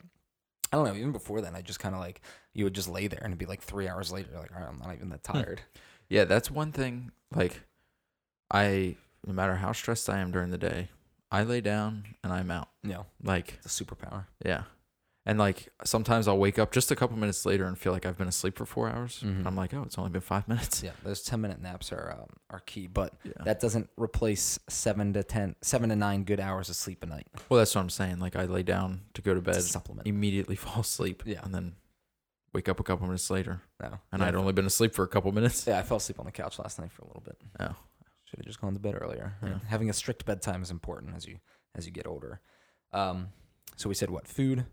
I 0.71 0.77
don't 0.77 0.85
know. 0.85 0.95
Even 0.95 1.11
before 1.11 1.41
then, 1.41 1.55
I 1.55 1.61
just 1.61 1.79
kind 1.79 1.95
of 1.95 2.01
like 2.01 2.21
you 2.53 2.65
would 2.65 2.75
just 2.75 2.87
lay 2.87 3.07
there 3.07 3.19
and 3.19 3.31
it'd 3.31 3.39
be 3.39 3.47
like 3.47 3.61
three 3.61 3.87
hours 3.87 4.11
later, 4.11 4.29
like 4.35 4.51
all 4.53 4.61
right, 4.61 4.69
I'm 4.69 4.79
not 4.79 4.95
even 4.95 5.09
that 5.09 5.23
tired. 5.23 5.61
Yeah, 6.11 6.25
that's 6.25 6.51
one 6.51 6.71
thing. 6.71 7.11
Like, 7.33 7.61
I, 8.51 8.97
no 9.25 9.33
matter 9.33 9.55
how 9.55 9.71
stressed 9.71 10.09
I 10.09 10.19
am 10.19 10.31
during 10.31 10.51
the 10.51 10.57
day, 10.57 10.89
I 11.31 11.43
lay 11.43 11.61
down 11.61 12.03
and 12.23 12.33
I'm 12.33 12.51
out. 12.51 12.69
Know, 12.83 13.05
Like, 13.23 13.59
it's 13.63 13.79
a 13.79 13.83
superpower. 13.85 14.25
yeah. 14.45 14.63
And 15.23 15.37
like, 15.37 15.69
sometimes 15.83 16.27
I'll 16.27 16.39
wake 16.39 16.57
up 16.57 16.71
just 16.71 16.89
a 16.89 16.95
couple 16.95 17.15
minutes 17.15 17.45
later 17.45 17.65
and 17.65 17.77
feel 17.77 17.93
like 17.93 18.07
I've 18.07 18.17
been 18.17 18.27
asleep 18.27 18.57
for 18.57 18.65
four 18.65 18.89
hours. 18.89 19.19
Mhm. 19.23 19.37
And 19.37 19.47
I'm 19.47 19.55
like, 19.55 19.71
oh, 19.71 19.83
it's 19.83 19.97
only 19.99 20.09
been 20.09 20.19
five 20.19 20.47
minutes. 20.47 20.81
Yeah, 20.81 20.91
those 21.03 21.21
ten 21.21 21.39
minute 21.41 21.61
naps 21.61 21.91
are 21.93 22.11
um, 22.19 22.25
are 22.49 22.59
key, 22.61 22.87
but 22.87 23.13
Yeah. 23.23 23.33
that 23.45 23.59
doesn't 23.59 23.87
replace 23.97 24.57
seven 24.67 25.13
to 25.13 25.23
ten, 25.23 25.55
seven 25.61 25.89
to 25.89 25.95
nine 25.95 26.23
good 26.23 26.39
hours 26.39 26.69
of 26.69 26.75
sleep 26.75 27.03
a 27.03 27.05
night. 27.05 27.27
well, 27.49 27.59
that's 27.59 27.75
what 27.75 27.81
I'm 27.81 27.91
saying. 27.91 28.17
Like, 28.17 28.35
I 28.35 28.45
lay 28.45 28.63
down 28.63 29.01
to 29.13 29.21
go 29.21 29.35
to 29.35 29.41
bed, 29.41 29.61
supplement. 29.61 30.07
immediately 30.07 30.55
fall 30.65 30.81
asleep. 30.81 31.21
Yeah. 31.25 31.41
And 31.43 31.53
then 31.53 31.75
wake 32.53 32.67
up 32.69 32.79
a 32.79 32.83
couple 32.83 33.05
minutes 33.07 33.29
later. 33.29 33.61
No, 33.81 33.99
And 34.11 34.21
yeah, 34.21 34.27
I'd 34.27 34.35
only 34.35 34.53
been 34.53 34.65
asleep 34.65 34.93
for 34.93 35.03
a 35.03 35.07
couple 35.07 35.31
minutes. 35.31 35.65
yeah, 35.67 35.79
I 35.79 35.83
fell 35.83 35.97
asleep 35.97 36.19
on 36.19 36.25
the 36.25 36.31
couch 36.31 36.59
last 36.59 36.79
night 36.79 36.91
for 36.91 37.03
a 37.03 37.07
little 37.07 37.21
bit. 37.21 37.37
Oh. 37.59 37.75
Should 38.25 38.39
have 38.39 38.45
just 38.45 38.61
gone 38.61 38.73
to 38.73 38.79
bed 38.79 38.95
earlier. 38.99 39.33
Yeah. 39.43 39.59
Having 39.67 39.89
a 39.89 39.93
strict 39.93 40.25
bedtime 40.25 40.61
is 40.61 40.71
important 40.71 41.15
as 41.15 41.25
you 41.25 41.39
as 41.75 41.85
you 41.85 41.91
get 41.91 42.07
older. 42.07 42.39
Um, 42.93 43.29
so 43.75 43.89
we 43.89 43.95
said 43.95 44.09
what? 44.09 44.25
Food, 44.27 44.65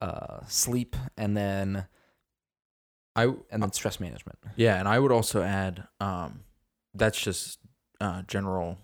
uh, 0.00 0.40
sleep, 0.48 0.96
and 1.16 1.36
then 1.36 1.86
I 3.16 3.24
and 3.50 3.62
then 3.62 3.72
stress 3.72 4.00
management. 4.00 4.38
Yeah, 4.56 4.78
and 4.80 4.88
I 4.88 4.98
would 4.98 5.12
also 5.12 5.42
add 5.42 5.86
um, 6.00 6.40
that's 6.92 7.20
just 7.20 7.60
uh, 8.00 8.22
general 8.22 8.78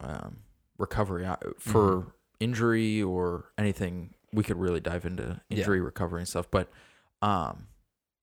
um, 0.00 0.38
recovery 0.78 1.26
I- 1.26 1.36
for 1.58 1.80
Mhm. 2.02 2.12
injury 2.40 3.02
or 3.02 3.52
anything. 3.58 4.14
We 4.32 4.42
could 4.42 4.56
really 4.56 4.80
dive 4.80 5.04
into 5.04 5.40
Yeah. 5.50 5.58
injury 5.58 5.80
recovery 5.80 6.20
and 6.20 6.28
stuff, 6.28 6.50
but 6.50 6.70
um, 7.20 7.66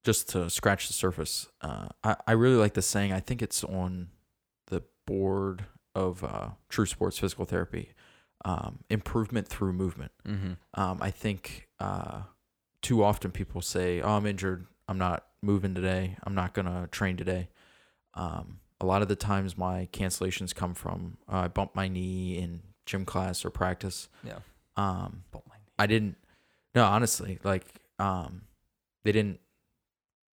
just 0.03 0.29
to 0.29 0.49
scratch 0.49 0.87
the 0.87 0.93
surface, 0.93 1.47
uh, 1.61 1.87
I 2.03 2.15
I 2.27 2.31
really 2.33 2.55
like 2.55 2.73
this 2.73 2.87
saying. 2.87 3.11
I 3.11 3.19
think 3.19 3.41
it's 3.41 3.63
on 3.63 4.09
the 4.67 4.83
board 5.05 5.65
of 5.95 6.23
uh, 6.23 6.49
True 6.69 6.85
Sports 6.85 7.19
Physical 7.19 7.45
Therapy. 7.45 7.89
Um, 8.45 8.79
improvement 8.89 9.47
through 9.47 9.71
movement. 9.71 10.11
Mm-hmm. 10.27 10.53
Um, 10.73 10.97
I 11.01 11.11
think 11.11 11.69
uh, 11.79 12.23
too 12.81 13.01
often 13.01 13.31
people 13.31 13.61
say, 13.61 14.01
"Oh, 14.01 14.17
I'm 14.17 14.25
injured. 14.25 14.67
I'm 14.89 14.97
not 14.97 15.25
moving 15.41 15.73
today. 15.73 16.17
I'm 16.23 16.35
not 16.35 16.53
gonna 16.53 16.87
train 16.91 17.15
today." 17.15 17.47
Um, 18.15 18.59
a 18.81 18.85
lot 18.85 19.01
of 19.01 19.07
the 19.07 19.15
times, 19.15 19.57
my 19.57 19.87
cancellations 19.93 20.53
come 20.53 20.73
from 20.73 21.17
uh, 21.31 21.37
I 21.37 21.47
bumped 21.47 21.73
my 21.73 21.87
knee 21.87 22.37
in 22.37 22.61
gym 22.85 23.05
class 23.05 23.45
or 23.45 23.49
practice. 23.49 24.09
Yeah. 24.25 24.39
Um, 24.75 25.23
I 25.79 25.87
didn't. 25.87 26.17
No, 26.75 26.83
honestly, 26.83 27.39
like 27.43 27.65
um, 27.97 28.41
they 29.05 29.13
didn't 29.13 29.39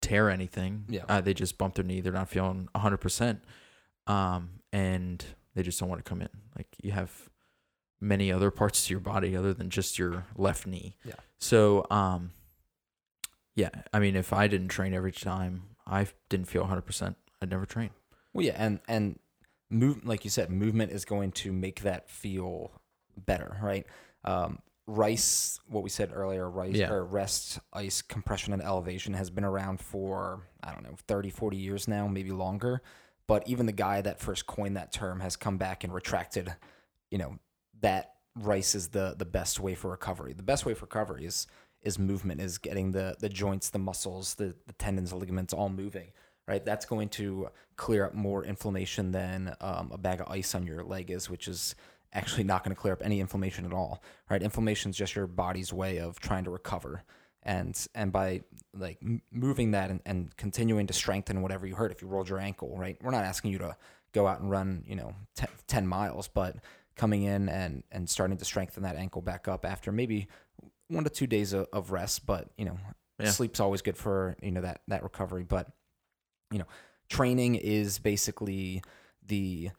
tear 0.00 0.30
anything. 0.30 0.84
Yeah. 0.88 1.04
Uh, 1.08 1.20
they 1.20 1.34
just 1.34 1.58
bumped 1.58 1.76
their 1.76 1.84
knee. 1.84 2.00
They're 2.00 2.12
not 2.12 2.28
feeling 2.28 2.68
hundred 2.74 2.98
percent. 2.98 3.42
Um, 4.06 4.60
and 4.72 5.24
they 5.54 5.62
just 5.62 5.80
don't 5.80 5.88
want 5.88 6.04
to 6.04 6.08
come 6.08 6.20
in. 6.20 6.28
Like 6.56 6.68
you 6.82 6.92
have 6.92 7.28
many 8.00 8.32
other 8.32 8.50
parts 8.50 8.86
to 8.86 8.92
your 8.92 9.00
body 9.00 9.36
other 9.36 9.52
than 9.52 9.70
just 9.70 9.98
your 9.98 10.26
left 10.36 10.66
knee. 10.66 10.96
Yeah. 11.04 11.14
So, 11.38 11.86
um, 11.90 12.32
yeah, 13.54 13.70
I 13.92 13.98
mean, 13.98 14.14
if 14.14 14.32
I 14.32 14.46
didn't 14.46 14.68
train 14.68 14.94
every 14.94 15.12
time, 15.12 15.62
I 15.86 16.06
didn't 16.28 16.46
feel 16.46 16.64
hundred 16.64 16.82
percent. 16.82 17.16
I'd 17.42 17.50
never 17.50 17.66
train. 17.66 17.90
Well, 18.32 18.46
yeah, 18.46 18.54
and 18.56 18.80
and 18.88 19.18
move 19.70 20.04
like 20.06 20.24
you 20.24 20.30
said, 20.30 20.50
movement 20.50 20.92
is 20.92 21.04
going 21.04 21.32
to 21.32 21.52
make 21.52 21.82
that 21.82 22.08
feel 22.08 22.70
better, 23.16 23.56
right? 23.62 23.86
Um, 24.24 24.60
rice, 24.88 25.60
what 25.68 25.82
we 25.84 25.90
said 25.90 26.10
earlier, 26.14 26.48
rice 26.48 26.74
Yeah. 26.74 26.90
or 26.90 27.04
rest, 27.04 27.58
ice, 27.74 28.00
compression, 28.00 28.52
and 28.54 28.62
elevation 28.62 29.12
has 29.12 29.28
been 29.30 29.44
around 29.44 29.80
for 29.80 30.40
I 30.62 30.72
don't 30.72 30.82
know 30.82 30.96
30, 31.06 31.30
40 31.30 31.56
years 31.56 31.86
now, 31.86 32.08
maybe 32.08 32.32
longer. 32.32 32.82
But 33.26 33.46
even 33.46 33.66
the 33.66 33.72
guy 33.72 34.00
that 34.00 34.18
first 34.18 34.46
coined 34.46 34.76
that 34.78 34.90
term 34.90 35.20
has 35.20 35.36
come 35.36 35.58
back 35.58 35.84
and 35.84 35.92
retracted, 35.92 36.54
you 37.10 37.18
know, 37.18 37.38
that 37.82 38.14
rice 38.34 38.74
is 38.74 38.88
the 38.88 39.14
the 39.16 39.26
best 39.26 39.60
way 39.60 39.74
for 39.74 39.90
recovery. 39.90 40.32
The 40.32 40.42
best 40.42 40.64
way 40.64 40.72
for 40.74 40.86
recovery 40.86 41.26
is 41.26 41.46
is 41.82 41.98
movement, 41.98 42.40
is 42.40 42.56
getting 42.56 42.92
the 42.92 43.14
the 43.20 43.28
joints, 43.28 43.68
the 43.68 43.78
muscles, 43.78 44.34
the, 44.36 44.54
the 44.66 44.72
tendons, 44.72 45.10
the 45.10 45.16
ligaments 45.16 45.52
all 45.52 45.68
moving. 45.68 46.12
Right, 46.46 46.64
that's 46.64 46.86
going 46.86 47.10
to 47.10 47.50
clear 47.76 48.06
up 48.06 48.14
more 48.14 48.42
inflammation 48.42 49.12
than 49.12 49.54
um, 49.60 49.90
a 49.92 49.98
bag 49.98 50.22
of 50.22 50.28
ice 50.28 50.54
on 50.54 50.66
your 50.66 50.82
leg 50.82 51.10
is, 51.10 51.28
which 51.28 51.46
is 51.46 51.74
actually 52.12 52.44
not 52.44 52.64
going 52.64 52.74
to 52.74 52.80
clear 52.80 52.92
up 52.92 53.02
any 53.04 53.20
inflammation 53.20 53.64
at 53.66 53.72
all. 53.72 54.02
Right, 54.30 54.42
inflammation 54.42 54.90
is 54.90 54.96
just 54.96 55.14
your 55.14 55.26
body's 55.26 55.72
way 55.72 55.98
of 55.98 56.18
trying 56.20 56.44
to 56.44 56.50
recover, 56.50 57.02
and 57.42 57.76
and 57.94 58.12
by 58.12 58.42
like 58.74 58.98
moving 59.30 59.72
that 59.72 59.90
and, 59.90 60.00
and 60.06 60.36
continuing 60.36 60.86
to 60.86 60.92
strengthen 60.92 61.42
whatever 61.42 61.66
you 61.66 61.74
hurt. 61.74 61.90
If 61.92 62.02
you 62.02 62.08
rolled 62.08 62.28
your 62.28 62.38
ankle, 62.40 62.76
right, 62.76 62.96
we're 63.02 63.10
not 63.10 63.24
asking 63.24 63.52
you 63.52 63.58
to 63.58 63.76
go 64.12 64.26
out 64.26 64.40
and 64.40 64.50
run, 64.50 64.84
you 64.86 64.96
know, 64.96 65.14
10, 65.36 65.48
10 65.66 65.86
miles, 65.86 66.28
but 66.28 66.56
coming 66.96 67.22
in 67.22 67.48
and 67.48 67.84
and 67.92 68.08
starting 68.08 68.36
to 68.36 68.44
strengthen 68.44 68.82
that 68.82 68.96
ankle 68.96 69.22
back 69.22 69.46
up 69.48 69.64
after 69.64 69.92
maybe 69.92 70.26
one 70.88 71.04
to 71.04 71.10
two 71.10 71.26
days 71.26 71.52
of, 71.52 71.66
of 71.72 71.90
rest. 71.92 72.26
But 72.26 72.48
you 72.56 72.64
know, 72.64 72.78
Yeah. 73.18 73.30
sleep's 73.30 73.60
always 73.60 73.82
good 73.82 73.96
for 73.96 74.36
you 74.42 74.50
know 74.50 74.62
that 74.62 74.80
that 74.88 75.02
recovery. 75.02 75.44
But 75.44 75.70
you 76.50 76.58
know, 76.58 76.66
training 77.10 77.54
is 77.56 77.98
basically 77.98 78.82
the 79.26 79.70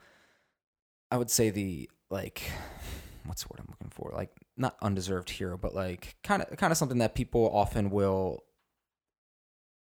I 1.12 1.18
would 1.18 1.32
say 1.32 1.50
the 1.50 1.90
like 2.10 2.42
what's 3.26 3.44
the 3.44 3.48
word 3.52 3.60
I'm 3.60 3.68
looking 3.70 3.90
for? 3.92 4.12
Like 4.16 4.32
not 4.58 4.76
undeserved 4.82 5.30
hero, 5.30 5.58
but 5.58 5.74
like 5.76 6.16
kind 6.24 6.42
of 6.42 6.58
kind 6.58 6.72
of 6.72 6.78
something 6.78 7.00
that 7.00 7.16
people 7.16 7.50
often 7.54 7.90
will 7.90 8.44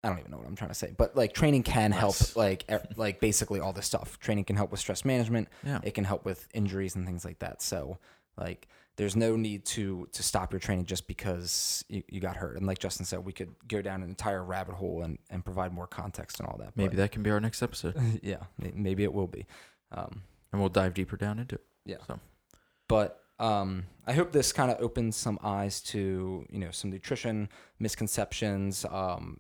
I 0.03 0.09
don't 0.09 0.19
even 0.19 0.31
know 0.31 0.39
what 0.39 0.47
I'm 0.47 0.57
trying 0.57 0.71
to 0.71 0.75
say, 0.75 0.95
but 0.97 1.15
like 1.15 1.35
training 1.35 1.63
can 1.63 1.93
help 1.93 2.15
Nice. 2.19 2.37
like 2.37 2.65
e- 2.71 2.77
like 2.97 3.21
basically 3.21 3.61
all 3.61 3.73
this 3.73 3.87
stuff. 3.87 4.19
Training 4.19 4.45
can 4.45 4.57
help 4.57 4.71
with 4.71 4.81
stress 4.81 5.05
management. 5.05 5.49
Yeah. 5.65 5.81
It 5.83 5.93
can 5.95 6.05
help 6.05 6.25
with 6.25 6.49
injuries 6.55 6.97
and 6.97 7.05
things 7.07 7.25
like 7.25 7.41
that. 7.41 7.61
So 7.61 7.99
like 8.37 8.67
there's 8.97 9.15
no 9.17 9.37
need 9.37 9.65
to 9.67 10.09
to 10.13 10.23
stop 10.23 10.53
your 10.53 10.61
training 10.61 10.87
just 10.87 11.07
because 11.07 11.85
you, 11.89 12.03
you 12.09 12.21
got 12.21 12.37
hurt. 12.37 12.57
And 12.57 12.67
like 12.67 12.79
Justin 12.79 13.05
said, 13.05 13.25
we 13.25 13.33
could 13.33 13.55
go 13.69 13.83
down 13.83 14.03
an 14.03 14.09
entire 14.09 14.43
rabbit 14.43 14.75
hole 14.75 15.03
and, 15.03 15.19
and 15.29 15.45
provide 15.45 15.73
more 15.73 15.87
context 15.87 16.41
and 16.41 16.49
all 16.49 16.57
that. 16.59 16.77
Maybe 16.77 16.97
that 16.97 17.13
can 17.13 17.23
be 17.23 17.31
our 17.31 17.41
next 17.41 17.63
episode, 17.63 17.95
yeah, 18.23 18.45
maybe 18.59 19.05
it 19.05 19.13
will 19.13 19.27
be. 19.27 19.47
Um, 19.93 20.23
and 20.53 20.61
we'll 20.61 20.71
dive 20.71 20.95
deeper 20.95 21.17
down 21.17 21.39
into 21.39 21.57
it. 21.57 21.65
Yeah. 21.85 21.97
So 22.07 22.21
but 22.91 23.21
um, 23.39 23.85
I 24.05 24.13
hope 24.13 24.33
this 24.33 24.53
kind 24.53 24.71
of 24.71 24.81
opens 24.81 25.17
some 25.17 25.39
eyes 25.45 25.81
to 25.83 26.45
you 26.51 26.59
know 26.59 26.73
some 26.73 26.91
nutrition 26.91 27.49
misconceptions, 27.79 28.85
um, 28.91 29.39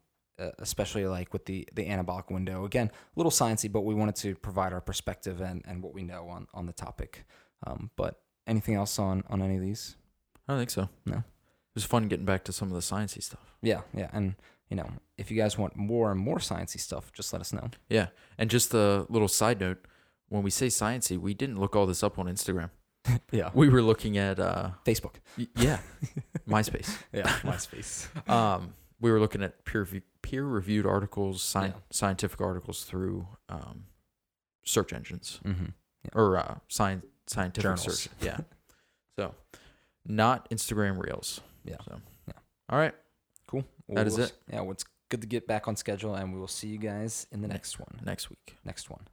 especially 0.60 1.04
like 1.06 1.32
with 1.32 1.46
the 1.46 1.68
the 1.74 1.84
anabolic 1.86 2.30
window. 2.30 2.64
Again, 2.64 2.90
a 2.94 3.18
little 3.18 3.32
sciencey, 3.32 3.70
but 3.70 3.80
we 3.80 3.94
wanted 3.94 4.14
to 4.16 4.36
provide 4.36 4.72
our 4.72 4.80
perspective 4.80 5.40
and, 5.40 5.64
and 5.66 5.82
what 5.82 5.92
we 5.92 6.02
know 6.02 6.28
on 6.28 6.46
on 6.54 6.66
the 6.66 6.72
topic. 6.72 7.24
Um, 7.66 7.90
but 7.96 8.20
anything 8.46 8.76
else 8.76 9.00
on 9.00 9.24
on 9.28 9.42
any 9.42 9.56
of 9.56 9.62
these? 9.62 9.96
I 10.48 10.52
don't 10.52 10.60
think 10.60 10.70
so. 10.70 10.88
No. 11.04 11.16
It 11.16 11.74
was 11.74 11.84
fun 11.84 12.08
getting 12.08 12.24
back 12.24 12.44
to 12.44 12.52
some 12.52 12.68
of 12.68 12.74
the 12.74 12.80
sciencey 12.80 13.22
stuff. 13.22 13.56
Yeah, 13.62 13.80
yeah, 13.92 14.10
and 14.12 14.36
you 14.68 14.76
know 14.76 14.88
if 15.18 15.30
you 15.30 15.36
guys 15.36 15.58
want 15.58 15.76
more 15.76 16.12
and 16.12 16.20
more 16.20 16.38
sciencey 16.38 16.80
stuff, 16.80 17.12
just 17.12 17.32
let 17.32 17.40
us 17.40 17.52
know. 17.52 17.68
Yeah. 17.88 18.06
And 18.38 18.48
just 18.48 18.72
a 18.72 19.06
little 19.10 19.28
side 19.28 19.60
note, 19.60 19.86
when 20.30 20.42
we 20.42 20.50
say 20.50 20.68
sciency, 20.68 21.18
we 21.18 21.34
didn't 21.34 21.60
look 21.60 21.76
all 21.76 21.84
this 21.86 22.02
up 22.02 22.18
on 22.18 22.26
Instagram. 22.26 22.70
Yeah, 23.32 23.50
We 23.54 23.68
were 23.68 23.82
looking 23.82 24.16
at 24.18 24.38
uh 24.40 24.70
Facebook. 24.84 25.16
y- 25.38 25.46
yeah, 25.56 25.78
MySpace. 26.48 26.90
Yeah, 27.12 27.28
MySpace. 27.42 28.08
Um 28.28 28.74
we 29.00 29.10
were 29.10 29.20
looking 29.20 29.42
at 29.42 29.64
peer 29.64 29.86
peer 30.22 30.44
reviewed 30.44 30.86
articles, 30.86 31.42
sci- 31.42 31.66
Yeah. 31.68 31.72
scientific 31.90 32.40
articles 32.40 32.84
through 32.84 33.26
um 33.48 33.84
search 34.64 34.92
engines 34.92 35.40
mm-hmm. 35.44 35.66
or 36.18 36.36
uh 36.38 36.54
science 36.68 37.04
scientific 37.26 37.62
Journals. 37.62 38.00
search. 38.02 38.08
Yeah. 38.20 38.38
so, 39.18 39.34
not 40.06 40.50
Instagram 40.50 41.02
Reels. 41.02 41.40
Yeah. 41.64 41.76
So. 41.86 42.00
Yeah. 42.26 42.34
All 42.68 42.78
right. 42.78 42.94
Cool. 43.46 43.64
That 43.88 44.06
is 44.06 44.16
We'll- 44.16 44.26
it. 44.26 44.32
Yeah, 44.52 44.60
well, 44.62 44.72
it's 44.72 44.84
good 45.08 45.20
to 45.22 45.26
get 45.26 45.46
back 45.46 45.68
on 45.68 45.76
schedule, 45.76 46.14
and 46.14 46.32
we 46.34 46.38
will 46.38 46.48
see 46.48 46.68
you 46.68 46.78
guys 46.78 47.26
in 47.32 47.40
the 47.40 47.48
next 47.48 47.78
one. 47.80 48.00
Next 48.04 48.28
week. 48.30 48.56
Next 48.64 48.90
one. 48.90 49.06